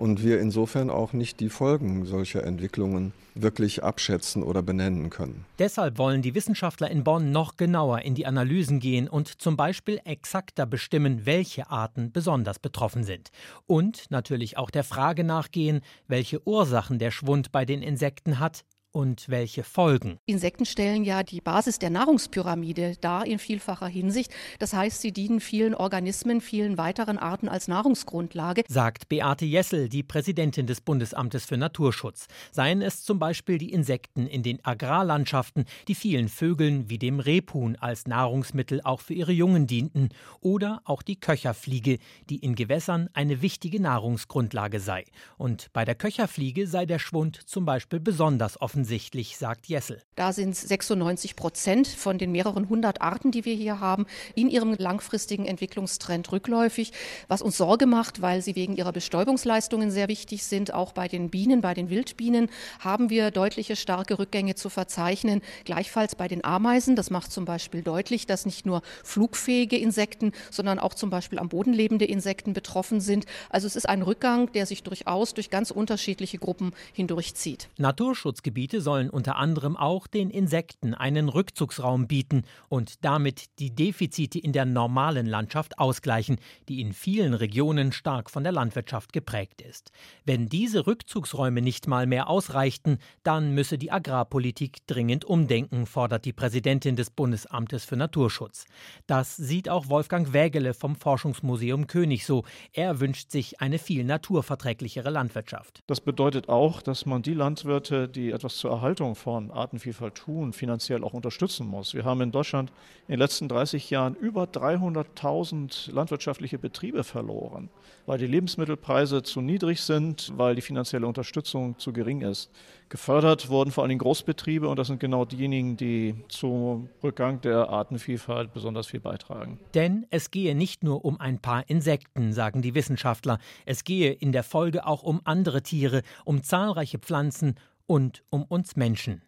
und 0.00 0.24
wir 0.24 0.40
insofern 0.40 0.88
auch 0.88 1.12
nicht 1.12 1.40
die 1.40 1.50
Folgen 1.50 2.06
solcher 2.06 2.42
Entwicklungen 2.42 3.12
wirklich 3.34 3.84
abschätzen 3.84 4.42
oder 4.42 4.62
benennen 4.62 5.10
können. 5.10 5.44
Deshalb 5.58 5.98
wollen 5.98 6.22
die 6.22 6.34
Wissenschaftler 6.34 6.90
in 6.90 7.04
Bonn 7.04 7.32
noch 7.32 7.58
genauer 7.58 8.00
in 8.00 8.14
die 8.14 8.24
Analysen 8.24 8.80
gehen 8.80 9.08
und 9.08 9.28
zum 9.28 9.58
Beispiel 9.58 10.00
exakter 10.04 10.64
bestimmen, 10.64 11.26
welche 11.26 11.70
Arten 11.70 12.12
besonders 12.12 12.58
betroffen 12.58 13.04
sind. 13.04 13.30
Und 13.66 14.10
natürlich 14.10 14.56
auch 14.56 14.70
der 14.70 14.84
Frage 14.84 15.22
nachgehen, 15.22 15.82
welche 16.08 16.46
Ursachen 16.46 16.98
der 16.98 17.10
Schwund 17.10 17.52
bei 17.52 17.66
den 17.66 17.82
Insekten 17.82 18.38
hat, 18.40 18.64
und 18.92 19.28
welche 19.28 19.62
Folgen? 19.62 20.18
Insekten 20.26 20.66
stellen 20.66 21.04
ja 21.04 21.22
die 21.22 21.40
Basis 21.40 21.78
der 21.78 21.90
Nahrungspyramide 21.90 22.96
dar 23.00 23.26
in 23.26 23.38
vielfacher 23.38 23.86
Hinsicht. 23.86 24.32
Das 24.58 24.72
heißt, 24.72 25.00
sie 25.00 25.12
dienen 25.12 25.40
vielen 25.40 25.74
Organismen, 25.74 26.40
vielen 26.40 26.78
weiteren 26.78 27.18
Arten 27.18 27.48
als 27.48 27.68
Nahrungsgrundlage. 27.68 28.64
Sagt 28.68 29.08
Beate 29.08 29.44
Jessel, 29.44 29.88
die 29.88 30.02
Präsidentin 30.02 30.66
des 30.66 30.80
Bundesamtes 30.80 31.44
für 31.44 31.56
Naturschutz. 31.56 32.26
Seien 32.50 32.82
es 32.82 33.02
zum 33.02 33.18
Beispiel 33.18 33.58
die 33.58 33.72
Insekten 33.72 34.26
in 34.26 34.42
den 34.42 34.64
Agrarlandschaften, 34.64 35.64
die 35.88 35.94
vielen 35.94 36.28
Vögeln 36.28 36.88
wie 36.90 36.98
dem 36.98 37.20
Rebhuhn 37.20 37.76
als 37.76 38.06
Nahrungsmittel 38.06 38.80
auch 38.82 39.00
für 39.00 39.14
ihre 39.14 39.32
Jungen 39.32 39.66
dienten. 39.66 40.08
Oder 40.40 40.82
auch 40.84 41.02
die 41.02 41.18
Köcherfliege, 41.20 41.98
die 42.28 42.36
in 42.36 42.54
Gewässern 42.54 43.08
eine 43.12 43.42
wichtige 43.42 43.80
Nahrungsgrundlage 43.80 44.80
sei. 44.80 45.04
Und 45.38 45.72
bei 45.72 45.84
der 45.84 45.94
Köcherfliege 45.94 46.66
sei 46.66 46.86
der 46.86 46.98
Schwund 46.98 47.36
zum 47.48 47.64
Beispiel 47.64 48.00
besonders 48.00 48.60
offen 48.60 48.79
offensichtlich, 48.80 49.36
sagt 49.36 49.66
Jessel. 49.66 50.00
Da 50.16 50.32
sind 50.32 50.56
96 50.56 51.36
Prozent 51.36 51.86
von 51.86 52.16
den 52.16 52.32
mehreren 52.32 52.70
hundert 52.70 53.02
Arten, 53.02 53.30
die 53.30 53.44
wir 53.44 53.54
hier 53.54 53.78
haben, 53.78 54.06
in 54.34 54.48
ihrem 54.48 54.74
langfristigen 54.74 55.44
Entwicklungstrend 55.44 56.32
rückläufig, 56.32 56.92
was 57.28 57.42
uns 57.42 57.58
Sorge 57.58 57.84
macht, 57.84 58.22
weil 58.22 58.40
sie 58.40 58.56
wegen 58.56 58.76
ihrer 58.76 58.92
Bestäubungsleistungen 58.92 59.90
sehr 59.90 60.08
wichtig 60.08 60.44
sind. 60.44 60.72
Auch 60.72 60.92
bei 60.92 61.08
den 61.08 61.28
Bienen, 61.28 61.60
bei 61.60 61.74
den 61.74 61.90
Wildbienen 61.90 62.48
haben 62.78 63.10
wir 63.10 63.30
deutliche 63.30 63.76
starke 63.76 64.18
Rückgänge 64.18 64.54
zu 64.54 64.70
verzeichnen. 64.70 65.42
Gleichfalls 65.66 66.14
bei 66.14 66.26
den 66.26 66.42
Ameisen. 66.42 66.96
Das 66.96 67.10
macht 67.10 67.32
zum 67.32 67.44
Beispiel 67.44 67.82
deutlich, 67.82 68.26
dass 68.26 68.46
nicht 68.46 68.64
nur 68.64 68.80
flugfähige 69.04 69.76
Insekten, 69.76 70.32
sondern 70.50 70.78
auch 70.78 70.94
zum 70.94 71.10
Beispiel 71.10 71.38
am 71.38 71.50
Boden 71.50 71.74
lebende 71.74 72.06
Insekten 72.06 72.54
betroffen 72.54 73.02
sind. 73.02 73.26
Also 73.50 73.66
es 73.66 73.76
ist 73.76 73.88
ein 73.88 74.00
Rückgang, 74.00 74.50
der 74.52 74.64
sich 74.64 74.82
durchaus 74.82 75.34
durch 75.34 75.50
ganz 75.50 75.70
unterschiedliche 75.70 76.38
Gruppen 76.38 76.72
hindurchzieht. 76.94 77.68
Naturschutzgebiete 77.76 78.69
sollen 78.78 79.10
unter 79.10 79.36
anderem 79.36 79.76
auch 79.76 80.06
den 80.06 80.30
Insekten 80.30 80.94
einen 80.94 81.28
Rückzugsraum 81.28 82.06
bieten 82.06 82.44
und 82.68 83.04
damit 83.04 83.58
die 83.58 83.74
Defizite 83.74 84.38
in 84.38 84.52
der 84.52 84.66
normalen 84.66 85.26
Landschaft 85.26 85.78
ausgleichen, 85.78 86.36
die 86.68 86.80
in 86.80 86.92
vielen 86.92 87.34
Regionen 87.34 87.90
stark 87.90 88.30
von 88.30 88.44
der 88.44 88.52
Landwirtschaft 88.52 89.12
geprägt 89.12 89.60
ist. 89.62 89.90
Wenn 90.24 90.48
diese 90.48 90.86
Rückzugsräume 90.86 91.62
nicht 91.62 91.88
mal 91.88 92.06
mehr 92.06 92.28
ausreichten, 92.28 92.98
dann 93.24 93.54
müsse 93.54 93.78
die 93.78 93.90
Agrarpolitik 93.90 94.86
dringend 94.86 95.24
umdenken, 95.24 95.86
fordert 95.86 96.24
die 96.24 96.32
Präsidentin 96.32 96.94
des 96.94 97.10
Bundesamtes 97.10 97.84
für 97.84 97.96
Naturschutz. 97.96 98.66
Das 99.08 99.36
sieht 99.36 99.68
auch 99.68 99.88
Wolfgang 99.88 100.32
Wägele 100.32 100.74
vom 100.74 100.94
Forschungsmuseum 100.94 101.86
König 101.86 102.26
so. 102.26 102.44
Er 102.72 103.00
wünscht 103.00 103.30
sich 103.30 103.60
eine 103.60 103.78
viel 103.78 104.04
naturverträglichere 104.04 105.10
Landwirtschaft. 105.10 105.82
Das 105.86 106.00
bedeutet 106.00 106.48
auch, 106.48 106.82
dass 106.82 107.06
man 107.06 107.22
die 107.22 107.34
Landwirte, 107.34 108.08
die 108.08 108.30
etwas 108.30 108.58
zur 108.60 108.70
Erhaltung 108.70 109.14
von 109.14 109.50
Artenvielfalt 109.50 110.14
tun, 110.14 110.52
finanziell 110.52 111.02
auch 111.02 111.14
unterstützen 111.14 111.66
muss. 111.66 111.94
Wir 111.94 112.04
haben 112.04 112.20
in 112.20 112.30
Deutschland 112.30 112.70
in 113.08 113.14
den 113.14 113.18
letzten 113.18 113.48
30 113.48 113.88
Jahren 113.88 114.14
über 114.14 114.44
300.000 114.44 115.90
landwirtschaftliche 115.92 116.58
Betriebe 116.58 117.02
verloren, 117.02 117.70
weil 118.04 118.18
die 118.18 118.26
Lebensmittelpreise 118.26 119.22
zu 119.22 119.40
niedrig 119.40 119.80
sind, 119.80 120.32
weil 120.36 120.54
die 120.54 120.60
finanzielle 120.60 121.06
Unterstützung 121.06 121.78
zu 121.78 121.94
gering 121.94 122.20
ist. 122.20 122.50
Gefördert 122.90 123.48
wurden 123.48 123.70
vor 123.70 123.84
allem 123.84 123.98
Großbetriebe 123.98 124.68
und 124.68 124.78
das 124.78 124.88
sind 124.88 125.00
genau 125.00 125.24
diejenigen, 125.24 125.76
die 125.76 126.16
zum 126.28 126.90
Rückgang 127.02 127.40
der 127.40 127.70
Artenvielfalt 127.70 128.52
besonders 128.52 128.88
viel 128.88 129.00
beitragen. 129.00 129.58
Denn 129.74 130.06
es 130.10 130.30
gehe 130.30 130.54
nicht 130.54 130.84
nur 130.84 131.04
um 131.04 131.18
ein 131.18 131.38
paar 131.38 131.70
Insekten, 131.70 132.32
sagen 132.34 132.60
die 132.60 132.74
Wissenschaftler. 132.74 133.38
Es 133.64 133.84
gehe 133.84 134.12
in 134.12 134.32
der 134.32 134.42
Folge 134.42 134.86
auch 134.86 135.02
um 135.02 135.20
andere 135.24 135.62
Tiere, 135.62 136.02
um 136.24 136.42
zahlreiche 136.42 136.98
Pflanzen 136.98 137.54
und 137.90 138.22
um 138.30 138.44
uns 138.44 138.76
Menschen. 138.76 139.22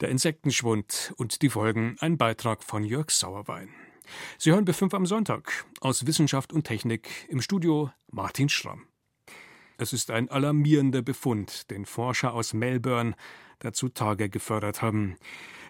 Der 0.00 0.08
Insektenschwund 0.08 1.14
und 1.18 1.40
die 1.40 1.50
Folgen, 1.50 1.94
ein 2.00 2.18
Beitrag 2.18 2.64
von 2.64 2.82
Jörg 2.82 3.10
Sauerwein. 3.10 3.68
Sie 4.38 4.50
hören 4.50 4.64
B5 4.64 4.92
am 4.92 5.06
Sonntag 5.06 5.64
aus 5.80 6.04
Wissenschaft 6.04 6.52
und 6.52 6.64
Technik 6.64 7.08
im 7.28 7.40
Studio 7.40 7.92
Martin 8.10 8.48
Schramm. 8.48 8.88
Es 9.76 9.92
ist 9.92 10.10
ein 10.10 10.28
alarmierender 10.30 11.00
Befund, 11.00 11.70
den 11.70 11.86
Forscher 11.86 12.34
aus 12.34 12.54
Melbourne 12.54 13.14
dazu 13.60 13.88
Tage 13.88 14.28
gefördert 14.28 14.82
haben. 14.82 15.16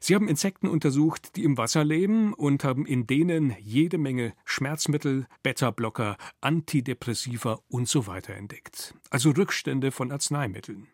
Sie 0.01 0.15
haben 0.15 0.27
Insekten 0.27 0.69
untersucht, 0.69 1.37
die 1.37 1.45
im 1.45 1.59
Wasser 1.59 1.85
leben 1.85 2.33
und 2.33 2.65
haben 2.65 2.87
in 2.87 3.07
denen 3.07 3.57
jede 3.61 3.99
Menge 3.99 4.33
Schmerzmittel, 4.47 5.27
Beta-Blocker, 5.43 6.17
Antidepressiva 6.41 7.61
und 7.69 7.91
so 7.91 8.07
weiter 8.07 8.33
entdeckt. 8.35 8.95
Also 9.11 9.33
Rückstände 9.33 9.91
von 9.91 10.13
Arzneimitteln. 10.13 10.89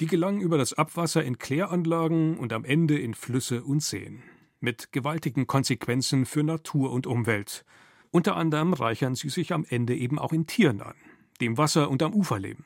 Die 0.00 0.06
gelangen 0.06 0.40
über 0.40 0.58
das 0.58 0.72
Abwasser 0.72 1.22
in 1.22 1.38
Kläranlagen 1.38 2.38
und 2.38 2.52
am 2.52 2.64
Ende 2.64 2.98
in 2.98 3.14
Flüsse 3.14 3.62
und 3.62 3.82
Seen. 3.82 4.22
Mit 4.60 4.92
gewaltigen 4.92 5.46
Konsequenzen 5.46 6.26
für 6.26 6.42
Natur 6.42 6.90
und 6.90 7.06
Umwelt. 7.06 7.64
Unter 8.10 8.36
anderem 8.36 8.72
reichern 8.72 9.14
sie 9.14 9.28
sich 9.28 9.52
am 9.52 9.64
Ende 9.68 9.96
eben 9.96 10.18
auch 10.18 10.32
in 10.32 10.46
Tieren 10.46 10.80
an 10.80 10.96
die 11.40 11.46
im 11.46 11.58
Wasser 11.58 11.90
und 11.90 12.02
am 12.02 12.14
Ufer 12.14 12.38
leben. 12.38 12.64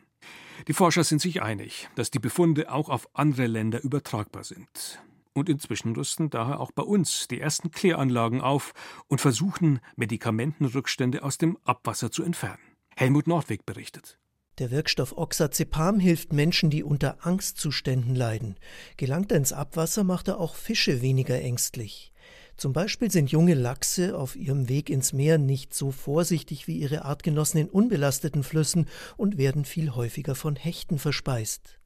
Die 0.69 0.73
Forscher 0.73 1.05
sind 1.05 1.21
sich 1.21 1.43
einig, 1.43 1.89
dass 1.95 2.11
die 2.11 2.19
Befunde 2.19 2.71
auch 2.71 2.89
auf 2.89 3.09
andere 3.15 3.47
Länder 3.47 3.83
übertragbar 3.83 4.45
sind. 4.45 5.03
Und 5.33 5.49
inzwischen 5.49 5.97
rüsten 5.97 6.31
daher 6.31 6.61
auch 6.61 6.71
bei 6.71 6.83
uns 6.83 7.27
die 7.27 7.41
ersten 7.41 7.73
Kläranlagen 7.73 8.41
auf 8.41 8.73
und 9.09 9.21
versuchen, 9.21 9.81
Medikamentenrückstände 9.97 11.25
aus 11.25 11.39
dem 11.39 11.59
Abwasser 11.65 12.11
zu 12.13 12.23
entfernen. 12.23 12.63
Helmut 12.97 13.27
Nordweg 13.27 13.67
berichtet. 13.67 14.19
Der 14.59 14.71
Wirkstoff 14.71 15.17
Oxazepam 15.17 15.99
hilft 15.99 16.33
Menschen, 16.33 16.71
die 16.71 16.85
unter 16.85 17.27
Angstzuständen 17.27 18.15
leiden. 18.15 18.57
Gelangt 18.97 19.33
er 19.33 19.39
ins 19.39 19.53
Abwasser, 19.53 20.05
macht 20.05 20.29
er 20.29 20.39
auch 20.39 20.55
Fische 20.55 21.03
weniger 21.03 21.41
ängstlich. 21.41 22.13
Zum 22.57 22.73
Beispiel 22.73 23.11
sind 23.11 23.33
junge 23.33 23.55
Lachse 23.55 24.17
auf 24.17 24.37
ihrem 24.37 24.69
Weg 24.69 24.91
ins 24.91 25.13
Meer 25.13 25.39
nicht 25.39 25.75
so 25.75 25.91
vorsichtig 25.91 26.69
wie 26.69 26.79
ihre 26.79 27.05
Artgenossen 27.05 27.63
in 27.63 27.69
unbelasteten 27.69 28.45
Flüssen 28.45 28.87
und 29.17 29.39
werden 29.39 29.65
viel 29.65 29.91
häufiger 29.91 30.37
von 30.37 30.55
Hechten 30.55 31.01
verspeist. 31.01 31.81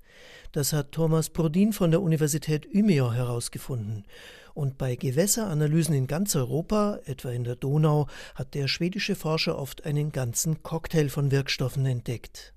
Das 0.53 0.75
hat 0.75 0.93
Thomas 0.93 1.31
Brodin 1.31 1.73
von 1.73 1.91
der 1.91 2.03
Universität 2.03 2.67
Umeå 2.75 3.13
herausgefunden. 3.13 4.05
Und 4.59 4.77
bei 4.77 4.97
Gewässeranalysen 4.97 5.95
in 5.95 6.09
ganz 6.09 6.35
Europa, 6.35 6.99
etwa 7.05 7.31
in 7.31 7.45
der 7.45 7.55
Donau, 7.55 8.09
hat 8.35 8.55
der 8.55 8.67
schwedische 8.67 9.15
Forscher 9.15 9.57
oft 9.57 9.85
einen 9.85 10.11
ganzen 10.11 10.65
Cocktail 10.65 11.11
von 11.11 11.31
Wirkstoffen 11.31 11.87
entdeckt. 11.87 12.55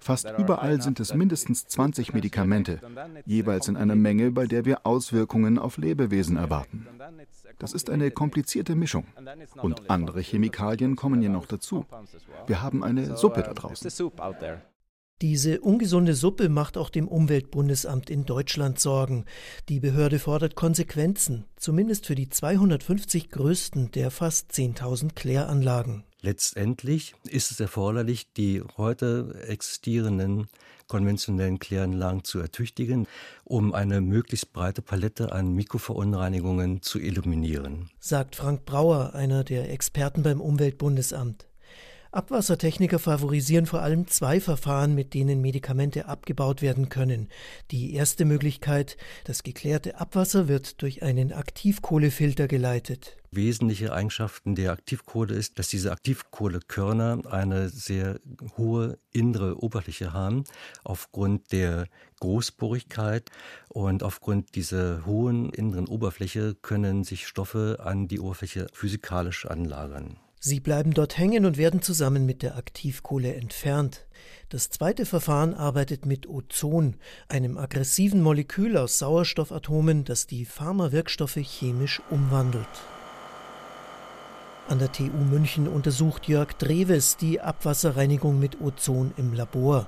Fast 0.00 0.32
überall 0.38 0.82
sind 0.82 0.98
es 0.98 1.14
mindestens 1.14 1.68
20 1.68 2.14
Medikamente, 2.14 2.80
jeweils 3.26 3.68
in 3.68 3.76
einer 3.76 3.94
Menge, 3.94 4.32
bei 4.32 4.46
der 4.46 4.64
wir 4.64 4.84
Auswirkungen 4.84 5.56
auf 5.56 5.76
Lebewesen 5.76 6.36
erwarten. 6.36 6.88
Das 7.60 7.72
ist 7.72 7.88
eine 7.88 8.10
komplizierte 8.10 8.74
Mischung. 8.74 9.06
Und 9.62 9.88
andere 9.88 10.20
Chemikalien 10.20 10.96
kommen 10.96 11.22
ja 11.22 11.28
noch 11.28 11.46
dazu. 11.46 11.86
Wir 12.48 12.60
haben 12.60 12.82
eine 12.82 13.16
Suppe 13.16 13.44
da 13.44 13.54
draußen. 13.54 13.88
Diese 15.22 15.62
ungesunde 15.62 16.14
Suppe 16.14 16.50
macht 16.50 16.76
auch 16.76 16.90
dem 16.90 17.08
Umweltbundesamt 17.08 18.10
in 18.10 18.26
Deutschland 18.26 18.78
Sorgen. 18.78 19.24
Die 19.70 19.80
Behörde 19.80 20.18
fordert 20.18 20.56
Konsequenzen, 20.56 21.46
zumindest 21.56 22.04
für 22.04 22.14
die 22.14 22.28
250 22.28 23.30
größten 23.30 23.90
der 23.92 24.10
fast 24.10 24.52
10.000 24.52 25.14
Kläranlagen. 25.14 26.04
Letztendlich 26.20 27.14
ist 27.30 27.50
es 27.50 27.60
erforderlich, 27.60 28.30
die 28.34 28.62
heute 28.76 29.42
existierenden 29.48 30.48
konventionellen 30.86 31.58
Kläranlagen 31.60 32.22
zu 32.22 32.38
ertüchtigen, 32.38 33.06
um 33.44 33.72
eine 33.72 34.02
möglichst 34.02 34.52
breite 34.52 34.82
Palette 34.82 35.32
an 35.32 35.54
Mikroverunreinigungen 35.54 36.82
zu 36.82 36.98
eliminieren. 36.98 37.88
Sagt 38.00 38.36
Frank 38.36 38.66
Brauer, 38.66 39.14
einer 39.14 39.44
der 39.44 39.70
Experten 39.70 40.22
beim 40.22 40.42
Umweltbundesamt. 40.42 41.46
Abwassertechniker 42.12 42.98
favorisieren 42.98 43.66
vor 43.66 43.82
allem 43.82 44.06
zwei 44.06 44.40
Verfahren, 44.40 44.94
mit 44.94 45.14
denen 45.14 45.40
Medikamente 45.40 46.06
abgebaut 46.06 46.62
werden 46.62 46.88
können. 46.88 47.28
Die 47.70 47.94
erste 47.94 48.24
Möglichkeit, 48.24 48.96
das 49.24 49.42
geklärte 49.42 50.00
Abwasser 50.00 50.48
wird 50.48 50.82
durch 50.82 51.02
einen 51.02 51.32
Aktivkohlefilter 51.32 52.48
geleitet. 52.48 53.16
Wesentliche 53.30 53.92
Eigenschaften 53.92 54.54
der 54.54 54.72
Aktivkohle 54.72 55.34
ist, 55.34 55.58
dass 55.58 55.68
diese 55.68 55.92
Aktivkohlekörner 55.92 57.22
eine 57.30 57.68
sehr 57.68 58.20
hohe 58.56 58.98
innere 59.12 59.62
Oberfläche 59.62 60.12
haben, 60.12 60.44
aufgrund 60.84 61.52
der 61.52 61.86
Großporigkeit 62.20 63.30
und 63.68 64.02
aufgrund 64.02 64.54
dieser 64.54 65.04
hohen 65.04 65.50
inneren 65.50 65.86
Oberfläche 65.86 66.54
können 66.54 67.04
sich 67.04 67.26
Stoffe 67.26 67.78
an 67.82 68.08
die 68.08 68.20
Oberfläche 68.20 68.68
physikalisch 68.72 69.44
anlagern. 69.44 70.18
Sie 70.40 70.60
bleiben 70.60 70.92
dort 70.92 71.18
hängen 71.18 71.44
und 71.44 71.56
werden 71.56 71.82
zusammen 71.82 72.26
mit 72.26 72.42
der 72.42 72.56
Aktivkohle 72.56 73.34
entfernt. 73.34 74.06
Das 74.48 74.70
zweite 74.70 75.06
Verfahren 75.06 75.54
arbeitet 75.54 76.06
mit 76.06 76.28
Ozon, 76.28 76.96
einem 77.28 77.58
aggressiven 77.58 78.22
Molekül 78.22 78.76
aus 78.76 78.98
Sauerstoffatomen, 78.98 80.04
das 80.04 80.26
die 80.26 80.44
Pharmawirkstoffe 80.44 81.40
chemisch 81.40 82.00
umwandelt. 82.10 82.68
An 84.68 84.80
der 84.80 84.90
TU 84.90 85.12
München 85.30 85.68
untersucht 85.68 86.26
Jörg 86.26 86.52
Dreves 86.54 87.16
die 87.16 87.40
Abwasserreinigung 87.40 88.40
mit 88.40 88.60
Ozon 88.60 89.14
im 89.16 89.32
Labor. 89.32 89.86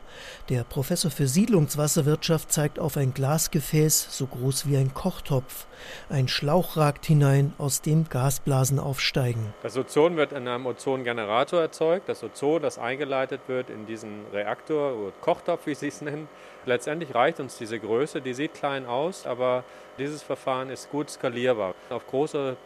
Der 0.51 0.63
Professor 0.63 1.11
für 1.11 1.27
Siedlungswasserwirtschaft 1.27 2.53
zeigt 2.53 2.79
auf 2.79 2.97
ein 2.97 3.13
Glasgefäß 3.13 4.17
so 4.17 4.27
groß 4.27 4.69
wie 4.69 4.77
ein 4.77 4.95
Kochtopf. 4.95 5.67
Ein 6.09 6.29
Schlauch 6.29 6.77
ragt 6.77 7.07
hinein, 7.07 7.55
aus 7.59 7.83
dem 7.83 8.09
Gasblasen 8.09 8.79
aufsteigen. 8.79 9.53
Das 9.65 9.77
Ozon 9.77 10.17
wird 10.17 10.31
in 10.31 10.47
einem 10.47 10.67
Ozongenerator 10.67 11.61
erzeugt. 11.61 12.09
Das 12.09 12.23
Ozon, 12.23 12.63
das 12.63 12.79
eingeleitet 12.79 13.41
wird 13.49 13.71
in 13.71 13.85
diesen 13.85 14.27
Reaktor 14.33 14.95
oder 14.95 15.13
Kochtopf, 15.21 15.67
wie 15.67 15.75
Sie 15.75 15.89
es 15.89 16.03
nennen. 16.03 16.29
Letztendlich 16.67 17.17
reicht 17.17 17.41
uns 17.41 17.59
diese 17.59 17.81
Größe, 17.81 18.21
die 18.21 18.33
sieht 18.33 18.55
klein 18.55 18.87
aus, 18.87 19.27
aber 19.27 19.65
dieses 19.99 20.23
Verfahren 20.23 20.71
ist 20.71 20.89
gut 20.93 21.11
skalierbar. 21.11 21.75
Auf 21.91 22.07
große 22.07 22.57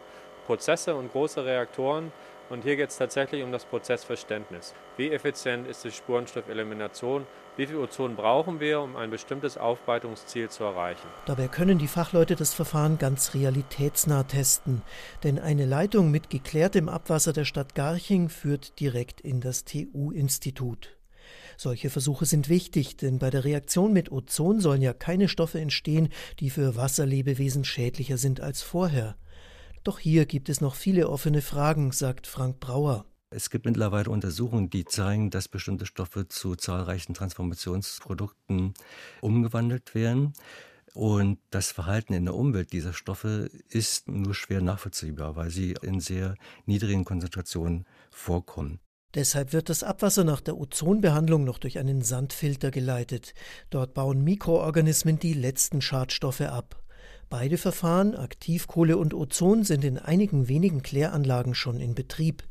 Prozesse 0.45 0.95
und 0.95 1.11
große 1.11 1.43
Reaktoren. 1.45 2.11
Und 2.49 2.63
hier 2.63 2.75
geht 2.75 2.89
es 2.89 2.97
tatsächlich 2.97 3.43
um 3.43 3.51
das 3.51 3.65
Prozessverständnis. 3.65 4.73
Wie 4.97 5.11
effizient 5.11 5.67
ist 5.67 5.83
die 5.83 5.91
Spurenstoffelimination 5.91 7.25
wie 7.55 7.67
viel 7.67 7.75
Ozon 7.75 8.15
brauchen 8.15 8.59
wir, 8.59 8.81
um 8.81 8.95
ein 8.95 9.11
bestimmtes 9.11 9.57
Aufbereitungsziel 9.57 10.49
zu 10.49 10.63
erreichen. 10.63 11.07
Dabei 11.27 11.47
können 11.47 11.77
die 11.77 11.87
Fachleute 11.87 12.35
das 12.35 12.53
Verfahren 12.53 12.97
ganz 12.97 13.35
realitätsnah 13.35 14.23
testen, 14.23 14.81
denn 15.23 15.37
eine 15.37 15.65
Leitung 15.65 16.09
mit 16.09 16.31
geklärtem 16.31 16.89
Abwasser 16.89 17.31
der 17.31 17.45
Stadt 17.45 17.75
Garching 17.75 18.29
führt 18.29 18.79
direkt 18.79 19.21
in 19.21 19.39
das 19.39 19.65
TU-Institut. 19.65 20.97
Solche 21.55 21.91
Versuche 21.91 22.25
sind 22.25 22.49
wichtig, 22.49 22.97
denn 22.97 23.19
bei 23.19 23.29
der 23.29 23.45
Reaktion 23.45 23.93
mit 23.93 24.11
Ozon 24.11 24.59
sollen 24.59 24.81
ja 24.81 24.93
keine 24.93 25.29
Stoffe 25.29 25.59
entstehen, 25.59 26.09
die 26.39 26.49
für 26.49 26.75
Wasserlebewesen 26.75 27.63
schädlicher 27.63 28.17
sind 28.17 28.41
als 28.41 28.63
vorher. 28.63 29.15
Doch 29.83 29.99
hier 29.99 30.25
gibt 30.25 30.49
es 30.49 30.61
noch 30.61 30.75
viele 30.75 31.09
offene 31.09 31.41
Fragen, 31.41 31.91
sagt 31.91 32.27
Frank 32.27 32.59
Brauer. 32.59 33.05
Es 33.29 33.49
gibt 33.49 33.65
mittlerweile 33.65 34.09
Untersuchungen, 34.09 34.69
die 34.69 34.85
zeigen, 34.85 35.29
dass 35.29 35.47
bestimmte 35.47 35.85
Stoffe 35.85 36.27
zu 36.27 36.55
zahlreichen 36.55 37.13
Transformationsprodukten 37.13 38.75
umgewandelt 39.21 39.95
werden. 39.95 40.33
Und 40.93 41.39
das 41.49 41.71
Verhalten 41.71 42.13
in 42.13 42.25
der 42.25 42.35
Umwelt 42.35 42.71
dieser 42.71 42.93
Stoffe 42.93 43.49
ist 43.69 44.07
nur 44.07 44.35
schwer 44.35 44.61
nachvollziehbar, 44.61 45.35
weil 45.35 45.49
sie 45.49 45.73
in 45.81 45.99
sehr 45.99 46.35
niedrigen 46.65 47.03
Konzentrationen 47.03 47.85
vorkommen. 48.11 48.79
Deshalb 49.15 49.53
wird 49.53 49.69
das 49.69 49.83
Abwasser 49.83 50.23
nach 50.23 50.41
der 50.41 50.57
Ozonbehandlung 50.57 51.43
noch 51.43 51.57
durch 51.57 51.77
einen 51.77 52.01
Sandfilter 52.01 52.71
geleitet. 52.71 53.33
Dort 53.69 53.93
bauen 53.93 54.23
Mikroorganismen 54.23 55.19
die 55.19 55.33
letzten 55.33 55.81
Schadstoffe 55.81 56.41
ab. 56.41 56.82
Beide 57.33 57.57
Verfahren, 57.57 58.13
Aktivkohle 58.13 58.95
und 58.95 59.15
Ozon, 59.15 59.63
sind 59.63 59.83
in 59.83 59.97
einigen 59.97 60.49
wenigen 60.49 60.83
Kläranlagen 60.83 61.55
schon 61.55 61.79
in 61.79 61.95
Betrieb. 61.95 62.43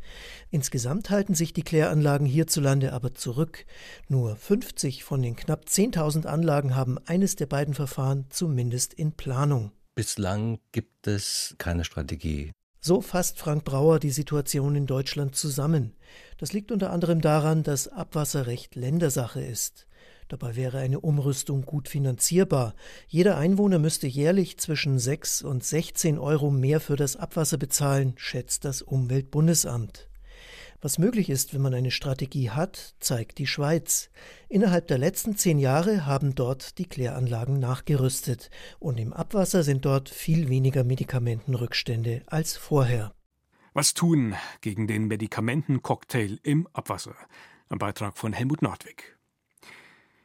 Insgesamt 0.50 1.08
halten 1.08 1.36
sich 1.36 1.52
die 1.52 1.62
Kläranlagen 1.62 2.26
hierzulande 2.26 2.92
aber 2.92 3.14
zurück. 3.14 3.64
Nur 4.08 4.34
50 4.34 5.04
von 5.04 5.22
den 5.22 5.36
knapp 5.36 5.66
10.000 5.68 6.26
Anlagen 6.26 6.74
haben 6.74 6.98
eines 7.06 7.36
der 7.36 7.46
beiden 7.46 7.74
Verfahren 7.74 8.26
zumindest 8.30 8.92
in 8.92 9.12
Planung. 9.12 9.70
Bislang 9.94 10.58
gibt 10.72 11.06
es 11.06 11.54
keine 11.58 11.84
Strategie. 11.84 12.50
So 12.80 13.02
fasst 13.02 13.38
Frank 13.38 13.64
Brauer 13.64 14.00
die 14.00 14.10
Situation 14.10 14.74
in 14.74 14.86
Deutschland 14.86 15.36
zusammen. 15.36 15.94
Das 16.38 16.52
liegt 16.52 16.72
unter 16.72 16.90
anderem 16.90 17.20
daran, 17.20 17.62
dass 17.62 17.86
Abwasserrecht 17.86 18.74
Ländersache 18.74 19.42
ist. 19.44 19.86
Dabei 20.32 20.56
wäre 20.56 20.78
eine 20.78 20.98
Umrüstung 20.98 21.66
gut 21.66 21.90
finanzierbar. 21.90 22.74
Jeder 23.06 23.36
Einwohner 23.36 23.78
müsste 23.78 24.06
jährlich 24.06 24.56
zwischen 24.56 24.98
6 24.98 25.42
und 25.42 25.62
16 25.62 26.18
Euro 26.18 26.50
mehr 26.50 26.80
für 26.80 26.96
das 26.96 27.16
Abwasser 27.16 27.58
bezahlen, 27.58 28.14
schätzt 28.16 28.64
das 28.64 28.80
Umweltbundesamt. 28.80 30.08
Was 30.80 30.96
möglich 30.96 31.28
ist, 31.28 31.52
wenn 31.52 31.60
man 31.60 31.74
eine 31.74 31.90
Strategie 31.90 32.48
hat, 32.48 32.94
zeigt 32.98 33.36
die 33.36 33.46
Schweiz. 33.46 34.08
Innerhalb 34.48 34.86
der 34.86 34.96
letzten 34.96 35.36
zehn 35.36 35.58
Jahre 35.58 36.06
haben 36.06 36.34
dort 36.34 36.78
die 36.78 36.86
Kläranlagen 36.86 37.58
nachgerüstet 37.58 38.48
und 38.78 38.98
im 38.98 39.12
Abwasser 39.12 39.62
sind 39.62 39.84
dort 39.84 40.08
viel 40.08 40.48
weniger 40.48 40.82
Medikamentenrückstände 40.82 42.22
als 42.24 42.56
vorher. 42.56 43.12
Was 43.74 43.92
tun 43.92 44.34
gegen 44.62 44.86
den 44.86 45.08
Medikamentencocktail 45.08 46.38
im 46.42 46.66
Abwasser? 46.72 47.16
Ein 47.68 47.76
Beitrag 47.76 48.16
von 48.16 48.32
Helmut 48.32 48.62
Nordwig. 48.62 49.18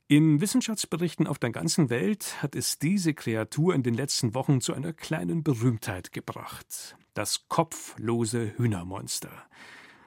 In 0.10 0.40
Wissenschaftsberichten 0.40 1.28
auf 1.28 1.38
der 1.38 1.50
ganzen 1.50 1.90
Welt 1.90 2.42
hat 2.42 2.56
es 2.56 2.80
diese 2.80 3.14
Kreatur 3.14 3.76
in 3.76 3.84
den 3.84 3.94
letzten 3.94 4.34
Wochen 4.36 4.62
zu 4.62 4.74
einer 4.74 4.94
kleinen 4.94 5.44
Berühmtheit 5.44 6.14
gebracht. 6.14 6.96
Das 7.14 7.50
kopflose 7.50 8.54
Hühnermonster. 8.58 9.32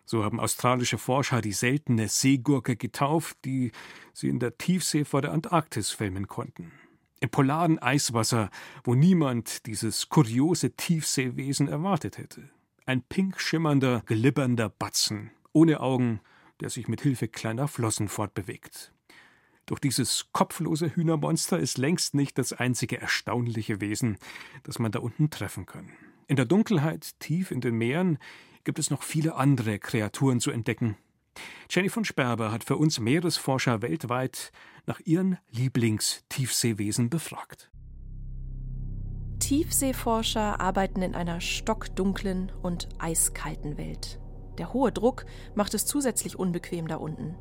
So 0.07 0.25
haben 0.25 0.41
australische 0.41 0.97
Forscher 0.97 1.43
die 1.43 1.53
seltene 1.53 2.09
Seegurke 2.09 2.77
getauft, 2.77 3.37
die 3.45 3.73
sie 4.15 4.31
in 4.31 4.39
der 4.39 4.57
Tiefsee 4.57 5.05
vor 5.05 5.21
der 5.21 5.33
Antarktis 5.33 5.91
filmen 5.91 6.29
konnten. 6.29 6.73
Im 7.21 7.29
polaren 7.29 7.79
Eiswasser, 7.79 8.49
wo 8.85 8.95
niemand 8.95 9.67
dieses 9.67 10.09
kuriose 10.09 10.71
Tiefseewesen 10.71 11.69
erwartet 11.69 12.17
hätte. 12.17 12.49
Ein 12.87 13.03
pink 13.03 13.39
schimmernder, 13.39 14.01
glibbernder 14.07 14.71
Batzen, 14.71 15.31
ohne 15.53 15.81
Augen, 15.81 16.21
der 16.61 16.71
sich 16.71 16.89
mit 16.89 17.03
Hilfe 17.03 17.29
kleiner 17.29 17.69
Flossen 17.69 18.09
fortbewegt. 18.09 18.95
Doch 19.71 19.79
dieses 19.79 20.27
kopflose 20.33 20.97
Hühnermonster 20.97 21.57
ist 21.61 21.79
längst 21.79 22.13
nicht 22.17 22.39
das 22.39 22.53
einzige 22.53 23.01
erstaunliche 23.01 23.81
Wesen, 23.81 24.19
das 24.65 24.81
man 24.81 24.91
da 24.91 24.99
unten 24.99 25.31
treffen 25.31 25.65
kann. 25.65 25.93
In 26.27 26.35
der 26.35 26.45
Dunkelheit, 26.45 27.21
tief 27.21 27.53
in 27.53 27.61
den 27.61 27.77
Meeren, 27.77 28.19
gibt 28.65 28.81
es 28.81 28.91
noch 28.91 29.05
viele 29.05 29.37
andere 29.37 29.79
Kreaturen 29.79 30.41
zu 30.41 30.51
entdecken. 30.51 30.97
Jenny 31.71 31.89
von 31.89 32.05
Sperber 32.05 32.51
hat 32.51 32.65
für 32.65 32.79
uns 32.79 32.99
Meeresforscher 32.99 33.81
weltweit 33.81 34.51
nach 34.87 34.99
ihren 35.05 35.39
Lieblingstiefseewesen 35.53 37.09
befragt. 37.09 37.71
Tiefseeforscher 39.39 40.61
arbeiten 40.61 41.01
in 41.01 41.15
einer 41.15 41.41
stockdunklen 41.41 42.51
und 42.61 42.89
eiskalten 42.99 43.79
Welt. 43.79 44.19
Der 44.59 44.73
hohe 44.73 44.91
Druck 44.91 45.27
macht 45.55 45.75
es 45.75 45.87
zusätzlich 45.87 46.37
unbequem 46.37 46.89
da 46.89 46.97
unten. 46.97 47.37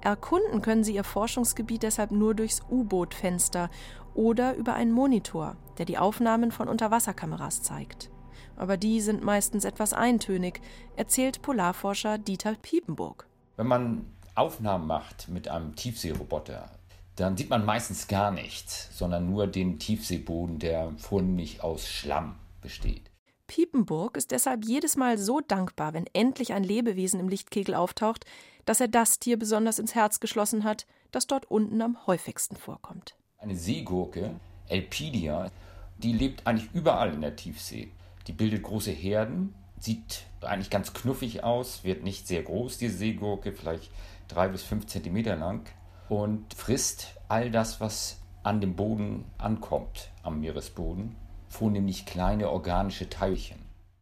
Erkunden 0.00 0.62
können 0.62 0.84
sie 0.84 0.94
ihr 0.94 1.04
Forschungsgebiet 1.04 1.82
deshalb 1.82 2.10
nur 2.10 2.34
durchs 2.34 2.62
U-Boot-Fenster 2.70 3.70
oder 4.14 4.54
über 4.56 4.74
einen 4.74 4.92
Monitor, 4.92 5.56
der 5.78 5.86
die 5.86 5.98
Aufnahmen 5.98 6.52
von 6.52 6.68
Unterwasserkameras 6.68 7.62
zeigt. 7.62 8.10
Aber 8.56 8.76
die 8.76 9.00
sind 9.00 9.24
meistens 9.24 9.64
etwas 9.64 9.92
eintönig, 9.92 10.60
erzählt 10.96 11.42
Polarforscher 11.42 12.18
Dieter 12.18 12.54
Piepenburg. 12.54 13.26
Wenn 13.56 13.66
man 13.66 14.06
Aufnahmen 14.34 14.86
macht 14.86 15.28
mit 15.28 15.48
einem 15.48 15.76
Tiefseeroboter, 15.76 16.70
dann 17.16 17.36
sieht 17.36 17.50
man 17.50 17.64
meistens 17.64 18.08
gar 18.08 18.30
nichts, 18.30 18.88
sondern 18.96 19.28
nur 19.28 19.46
den 19.46 19.78
Tiefseeboden, 19.78 20.58
der 20.58 20.92
vornehmlich 20.96 21.62
aus 21.62 21.86
Schlamm 21.86 22.36
besteht. 22.62 23.10
Piepenburg 23.46 24.16
ist 24.16 24.30
deshalb 24.30 24.64
jedes 24.64 24.96
Mal 24.96 25.18
so 25.18 25.40
dankbar, 25.40 25.92
wenn 25.92 26.06
endlich 26.12 26.52
ein 26.52 26.62
Lebewesen 26.62 27.18
im 27.18 27.28
Lichtkegel 27.28 27.74
auftaucht, 27.74 28.24
dass 28.64 28.80
er 28.80 28.88
das 28.88 29.18
Tier 29.18 29.38
besonders 29.38 29.78
ins 29.78 29.94
Herz 29.94 30.20
geschlossen 30.20 30.64
hat, 30.64 30.86
das 31.10 31.26
dort 31.26 31.50
unten 31.50 31.80
am 31.82 32.06
häufigsten 32.06 32.56
vorkommt. 32.56 33.16
Eine 33.38 33.56
Seegurke, 33.56 34.34
Elpidia, 34.68 35.50
die 35.98 36.12
lebt 36.12 36.46
eigentlich 36.46 36.70
überall 36.72 37.12
in 37.12 37.20
der 37.20 37.36
Tiefsee. 37.36 37.90
Die 38.26 38.32
bildet 38.32 38.62
große 38.62 38.90
Herden, 38.90 39.54
sieht 39.78 40.24
eigentlich 40.40 40.70
ganz 40.70 40.92
knuffig 40.92 41.42
aus, 41.42 41.84
wird 41.84 42.02
nicht 42.04 42.26
sehr 42.26 42.42
groß, 42.42 42.78
diese 42.78 42.96
Seegurke, 42.96 43.52
vielleicht 43.52 43.90
drei 44.28 44.48
bis 44.48 44.62
fünf 44.62 44.86
Zentimeter 44.86 45.36
lang 45.36 45.68
und 46.08 46.54
frisst 46.54 47.14
all 47.28 47.50
das, 47.50 47.80
was 47.80 48.18
an 48.42 48.60
dem 48.60 48.76
Boden 48.76 49.24
ankommt, 49.38 50.10
am 50.22 50.40
Meeresboden, 50.40 51.16
vornehmlich 51.48 52.06
kleine 52.06 52.50
organische 52.50 53.08
Teilchen. 53.08 53.58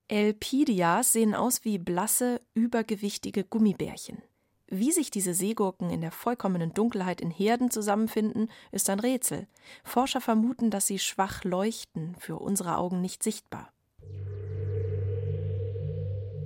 Elpidias 0.08 1.12
sehen 1.12 1.34
aus 1.34 1.64
wie 1.64 1.78
blasse, 1.78 2.40
übergewichtige 2.54 3.44
Gummibärchen. 3.44 4.22
Wie 4.70 4.92
sich 4.92 5.10
diese 5.10 5.32
Seegurken 5.32 5.88
in 5.88 6.02
der 6.02 6.12
vollkommenen 6.12 6.74
Dunkelheit 6.74 7.22
in 7.22 7.30
Herden 7.30 7.70
zusammenfinden, 7.70 8.50
ist 8.70 8.90
ein 8.90 9.00
Rätsel. 9.00 9.46
Forscher 9.82 10.20
vermuten, 10.20 10.70
dass 10.70 10.86
sie 10.86 10.98
schwach 10.98 11.42
leuchten, 11.42 12.14
für 12.18 12.36
unsere 12.36 12.76
Augen 12.76 13.00
nicht 13.00 13.22
sichtbar. 13.22 13.72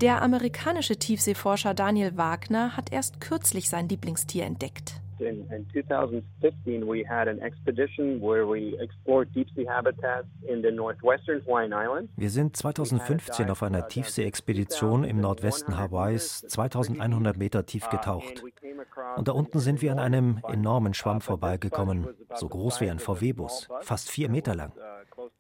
Der 0.00 0.22
amerikanische 0.22 0.96
Tiefseeforscher 0.96 1.74
Daniel 1.74 2.16
Wagner 2.16 2.76
hat 2.76 2.92
erst 2.92 3.20
kürzlich 3.20 3.68
sein 3.68 3.88
Lieblingstier 3.88 4.44
entdeckt. 4.44 5.01
In, 5.18 5.46
in 5.50 5.66
2015, 5.72 6.86
we 6.86 7.04
had 7.08 7.28
an 7.28 7.40
expedition 7.40 8.20
where 8.20 8.46
we 8.46 8.76
explored 8.80 9.32
deep 9.34 9.48
sea 9.54 9.66
habitats 9.68 10.26
in 10.48 10.62
the 10.62 10.70
northwestern 10.70 11.40
Hawaiian 11.46 11.72
Islands. 11.72 12.10
Wir 12.16 12.30
sind 12.30 12.56
2015 12.56 13.50
auf 13.50 13.62
einer 13.62 13.86
Tiefseeexpedition 13.88 15.04
im 15.04 15.20
Nordwesten 15.20 15.78
Hawaiis 15.78 16.42
2100 16.48 17.36
Meter 17.36 17.66
tief 17.66 17.88
getaucht. 17.88 18.42
Und 19.16 19.28
da 19.28 19.32
unten 19.32 19.58
sind 19.60 19.82
wir 19.82 19.92
an 19.92 19.98
einem 19.98 20.40
enormen 20.48 20.94
Schwamm 20.94 21.20
vorbeigekommen, 21.20 22.08
so 22.34 22.48
groß 22.48 22.80
wie 22.80 22.90
ein 22.90 22.98
VW-Bus, 22.98 23.68
fast 23.82 24.10
vier 24.10 24.28
Meter 24.28 24.54
lang. 24.54 24.72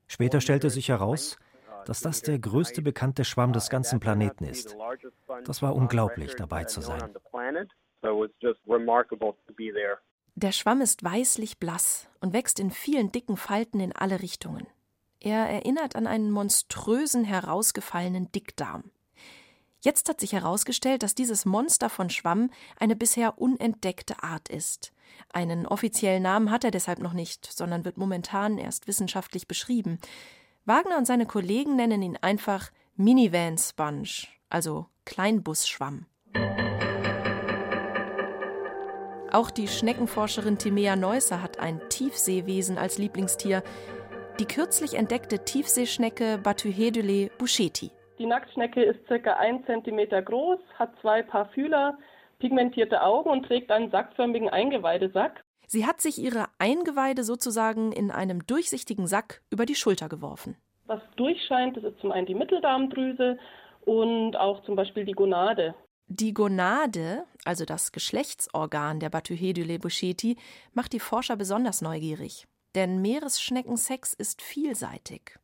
Später 0.06 0.40
stellte 0.40 0.70
sich 0.70 0.88
heraus, 0.88 1.38
dass 1.86 2.00
das 2.00 2.22
der 2.22 2.38
größte 2.38 2.82
bekannte 2.82 3.24
Schwamm 3.24 3.52
des 3.52 3.68
ganzen 3.68 4.00
Planeten 4.00 4.44
ist. 4.44 4.76
Das 5.44 5.62
war 5.62 5.74
unglaublich, 5.74 6.34
dabei 6.36 6.64
zu 6.64 6.80
sein. 6.80 7.14
Der 10.34 10.52
Schwamm 10.52 10.80
ist 10.80 11.04
weißlich 11.04 11.58
blass 11.58 12.08
und 12.20 12.32
wächst 12.32 12.58
in 12.58 12.70
vielen 12.70 13.12
dicken 13.12 13.36
Falten 13.36 13.80
in 13.80 13.92
alle 13.92 14.22
Richtungen. 14.22 14.66
Er 15.20 15.48
erinnert 15.48 15.94
an 15.94 16.06
einen 16.06 16.30
monströsen 16.30 17.24
herausgefallenen 17.24 18.32
Dickdarm. 18.32 18.90
Jetzt 19.80 20.08
hat 20.08 20.20
sich 20.20 20.32
herausgestellt, 20.32 21.02
dass 21.02 21.14
dieses 21.14 21.44
Monster 21.44 21.90
von 21.90 22.08
Schwamm 22.08 22.50
eine 22.78 22.96
bisher 22.96 23.38
unentdeckte 23.38 24.22
Art 24.22 24.48
ist. 24.48 24.92
Einen 25.32 25.66
offiziellen 25.66 26.22
Namen 26.22 26.50
hat 26.50 26.64
er 26.64 26.70
deshalb 26.70 27.00
noch 27.00 27.12
nicht, 27.12 27.46
sondern 27.46 27.84
wird 27.84 27.98
momentan 27.98 28.58
erst 28.58 28.86
wissenschaftlich 28.86 29.48
beschrieben. 29.48 29.98
Wagner 30.64 30.98
und 30.98 31.06
seine 31.06 31.26
Kollegen 31.26 31.76
nennen 31.76 32.02
ihn 32.02 32.16
einfach 32.16 32.70
Minivan 32.96 33.58
Sponge, 33.58 34.28
also 34.48 34.86
Kleinbusschwamm. 35.04 36.06
Auch 39.32 39.50
die 39.50 39.66
Schneckenforscherin 39.66 40.58
Timea 40.58 40.94
Neusser 40.94 41.42
hat 41.42 41.58
ein 41.58 41.80
Tiefseewesen 41.88 42.76
als 42.76 42.98
Lieblingstier. 42.98 43.62
Die 44.38 44.44
kürzlich 44.44 44.92
entdeckte 44.92 45.42
Tiefseeschnecke 45.42 46.36
Bathyhedule 46.36 47.30
buscheti. 47.38 47.90
Die 48.18 48.26
Nacktschnecke 48.26 48.82
ist 48.82 49.00
ca. 49.06 49.32
1 49.32 49.64
cm 49.64 50.22
groß, 50.22 50.58
hat 50.78 50.92
zwei 51.00 51.22
Paar 51.22 51.46
Fühler, 51.54 51.96
pigmentierte 52.40 53.00
Augen 53.00 53.30
und 53.30 53.46
trägt 53.46 53.70
einen 53.70 53.90
sackförmigen 53.90 54.50
Eingeweidesack. 54.50 55.42
Sie 55.66 55.86
hat 55.86 56.02
sich 56.02 56.18
ihre 56.18 56.44
Eingeweide 56.58 57.24
sozusagen 57.24 57.90
in 57.92 58.10
einem 58.10 58.46
durchsichtigen 58.46 59.06
Sack 59.06 59.40
über 59.48 59.64
die 59.64 59.76
Schulter 59.76 60.10
geworfen. 60.10 60.58
Was 60.84 61.00
durchscheint, 61.16 61.78
das 61.78 61.84
ist 61.84 61.98
zum 62.00 62.12
einen 62.12 62.26
die 62.26 62.34
Mitteldarmdrüse 62.34 63.38
und 63.86 64.36
auch 64.36 64.62
zum 64.64 64.76
Beispiel 64.76 65.06
die 65.06 65.12
Gonade. 65.12 65.74
Die 66.06 66.34
Gonade, 66.34 67.24
also 67.44 67.64
das 67.64 67.92
Geschlechtsorgan 67.92 69.00
der 69.00 69.10
Bathyhedule 69.10 69.78
buscheti, 69.78 70.36
macht 70.72 70.92
die 70.92 71.00
Forscher 71.00 71.36
besonders 71.36 71.80
neugierig. 71.80 72.46
Denn 72.74 73.00
Meeresschneckensex 73.02 74.12
ist 74.14 74.42
vielseitig. 74.42 75.38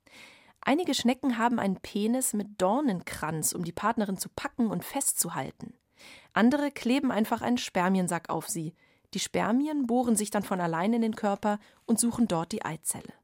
Einige 0.60 0.94
Schnecken 0.94 1.38
haben 1.38 1.58
einen 1.58 1.76
Penis 1.76 2.34
mit 2.34 2.60
Dornenkranz, 2.60 3.52
um 3.52 3.64
die 3.64 3.72
Partnerin 3.72 4.18
zu 4.18 4.28
packen 4.28 4.68
und 4.68 4.84
festzuhalten. 4.84 5.74
Andere 6.32 6.70
kleben 6.70 7.10
einfach 7.10 7.42
einen 7.42 7.58
Spermiensack 7.58 8.28
auf 8.28 8.48
sie. 8.48 8.74
Die 9.14 9.20
Spermien 9.20 9.86
bohren 9.86 10.16
sich 10.16 10.30
dann 10.30 10.42
von 10.42 10.60
allein 10.60 10.92
in 10.92 11.02
den 11.02 11.16
Körper 11.16 11.58
und 11.86 11.98
suchen 11.98 12.28
dort 12.28 12.52
die 12.52 12.64
Eizelle. 12.64 13.14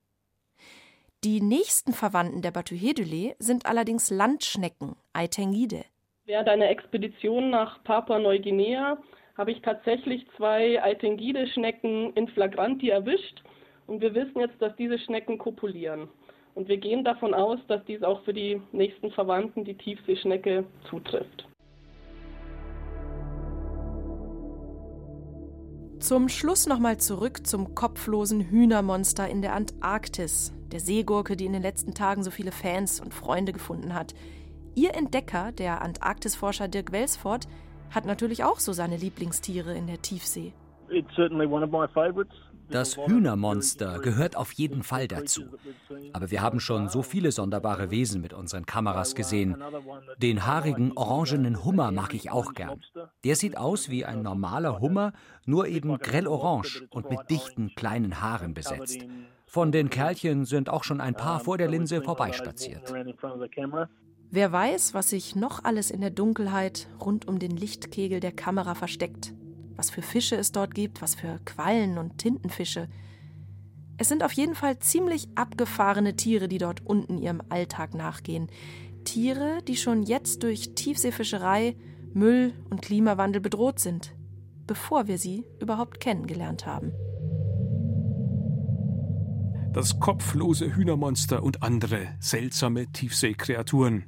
Die 1.25 1.41
nächsten 1.41 1.93
Verwandten 1.93 2.43
der 2.43 2.51
Bathyhedulae 2.51 3.35
sind 3.39 3.67
allerdings 3.67 4.11
Landschnecken, 4.11 4.97
Eitengide. 5.13 5.85
Während 6.27 6.49
einer 6.49 6.71
Expedition 6.71 7.51
nach 7.51 7.85
Papua-Neuguinea 7.85 8.97
habe 9.37 9.53
ich 9.53 9.61
tatsächlich 9.61 10.27
zwei 10.39 10.83
Eitengide-Schnecken 10.83 12.15
in 12.15 12.29
Flagranti 12.29 12.89
erwischt 12.89 13.43
und 13.87 14.01
wir 14.01 14.15
wissen 14.15 14.41
jetzt, 14.41 14.61
dass 14.61 14.75
diese 14.77 14.99
Schnecken 14.99 15.37
kopulieren. 15.37 16.09
Und 16.55 16.69
wir 16.69 16.79
gehen 16.79 17.05
davon 17.05 17.35
aus, 17.35 17.59
dass 17.69 17.85
dies 17.85 18.03
auch 18.03 18.23
für 18.25 18.33
die 18.33 18.63
nächsten 18.73 19.11
Verwandten, 19.11 19.65
die 19.65 19.75
Tiefseeschnecke, 19.75 20.65
zutrifft. 20.89 21.47
Zum 25.99 26.31
Schluss 26.31 26.67
nochmal 26.67 26.97
zurück 26.97 27.47
zum 27.47 27.75
kopflosen 27.75 28.49
Hühnermonster 28.49 29.29
in 29.29 29.43
der 29.43 29.53
Antarktis, 29.53 30.55
der 30.73 30.81
Seegurke, 30.81 31.37
die 31.37 31.45
in 31.45 31.53
den 31.53 31.63
letzten 31.63 31.93
Tagen 31.93 32.23
so 32.23 32.31
viele 32.31 32.53
Fans 32.53 32.99
und 32.99 33.13
Freunde 33.13 33.53
gefunden 33.53 33.93
hat. 33.93 34.15
Ihr 34.75 34.95
Entdecker, 34.95 35.53
der 35.53 35.83
Antarktisforscher 35.83 36.69
Dirk 36.69 36.93
Welsford, 36.93 37.47
hat 37.91 38.07
natürlich 38.07 38.43
auch 38.45 38.59
so 38.59 38.73
seine 38.73 38.97
Lieblingstiere 38.97 39.77
in 39.77 39.87
der 39.87 40.03
Tiefsee. 40.03 40.53
Das 42.71 42.97
Hühnermonster 42.97 43.99
gehört 44.01 44.37
auf 44.37 44.53
jeden 44.53 44.83
Fall 44.83 45.07
dazu. 45.07 45.43
Aber 46.13 46.31
wir 46.31 46.41
haben 46.41 46.61
schon 46.61 46.89
so 46.89 47.03
viele 47.03 47.31
sonderbare 47.31 47.91
Wesen 47.91 48.21
mit 48.21 48.33
unseren 48.33 48.67
Kameras 48.67 49.15
gesehen. 49.15 49.63
Den 50.19 50.47
haarigen 50.47 50.93
orangenen 50.97 51.65
Hummer 51.65 51.91
mag 51.93 52.15
ich 52.15 52.31
auch 52.31 52.55
gern. 52.55 52.81
Der 53.23 53.37
sieht 53.37 53.57
aus 53.57 53.91
wie 53.91 54.05
ein 54.05 54.23
normaler 54.23 54.81
Hummer, 54.81 55.13
nur 55.47 55.67
eben 55.67 55.99
grell 55.99 56.27
orange 56.27 56.85
und 56.91 57.11
mit 57.11 57.31
dichten 57.31 57.75
kleinen 57.77 58.21
Haaren 58.21 58.55
besetzt. 58.55 59.07
Von 59.47 59.71
den 59.71 59.91
Kerlchen 59.91 60.47
sind 60.47 60.69
auch 60.69 60.85
schon 60.85 61.01
ein 61.01 61.15
paar 61.15 61.41
vor 61.41 61.59
der 61.59 61.69
Linse 61.69 62.03
vorbeispaziert. 62.03 62.93
Wer 64.35 64.51
weiß, 64.51 64.95
was 64.95 65.11
sich 65.11 65.37
noch 65.37 65.63
alles 65.65 65.91
in 65.91 66.01
der 66.01 66.11
Dunkelheit 66.11 66.89
rund 67.01 67.29
um 67.29 67.39
den 67.39 67.57
Lichtkegel 67.57 68.21
der 68.21 68.33
Kamera 68.33 68.75
versteckt 68.75 69.33
was 69.77 69.91
für 69.91 70.03
Fische 70.03 70.37
es 70.37 70.53
dort 70.53 70.75
gibt, 70.75 71.03
was 71.03 71.15
für 71.15 71.41
Quallen 71.45 71.99
und 71.99 72.19
Tintenfische. 72.19 72.89
Es 73.97 74.09
sind 74.09 74.25
auf 74.25 74.33
jeden 74.33 74.55
Fall 74.55 74.79
ziemlich 74.79 75.29
abgefahrene 75.35 76.17
Tiere, 76.17 76.49
die 76.49 76.59
dort 76.59 76.85
unten 76.85 77.19
ihrem 77.19 77.43
Alltag 77.49 77.95
nachgehen. 77.95 78.49
Tiere, 79.05 79.59
die 79.67 79.77
schon 79.77 80.03
jetzt 80.03 80.43
durch 80.43 80.75
Tiefseefischerei, 80.75 81.77
Müll 82.13 82.55
und 82.71 82.83
Klimawandel 82.83 83.41
bedroht 83.41 83.79
sind, 83.79 84.15
bevor 84.67 85.07
wir 85.07 85.19
sie 85.19 85.45
überhaupt 85.61 86.01
kennengelernt 86.01 86.67
haben. 86.67 86.93
Das 89.75 89.99
kopflose 89.99 90.77
Hühnermonster 90.77 91.43
und 91.43 91.65
andere 91.65 92.15
seltsame 92.21 92.93
Tiefseekreaturen. 92.93 94.05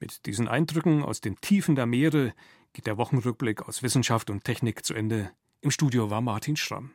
Mit 0.00 0.26
diesen 0.26 0.48
Eindrücken 0.48 1.04
aus 1.04 1.20
den 1.20 1.36
Tiefen 1.36 1.76
der 1.76 1.86
Meere 1.86 2.34
geht 2.72 2.88
der 2.88 2.98
Wochenrückblick 2.98 3.68
aus 3.68 3.84
Wissenschaft 3.84 4.30
und 4.30 4.42
Technik 4.42 4.84
zu 4.84 4.94
Ende. 4.94 5.30
Im 5.60 5.70
Studio 5.70 6.10
war 6.10 6.20
Martin 6.20 6.56
Schramm. 6.56 6.90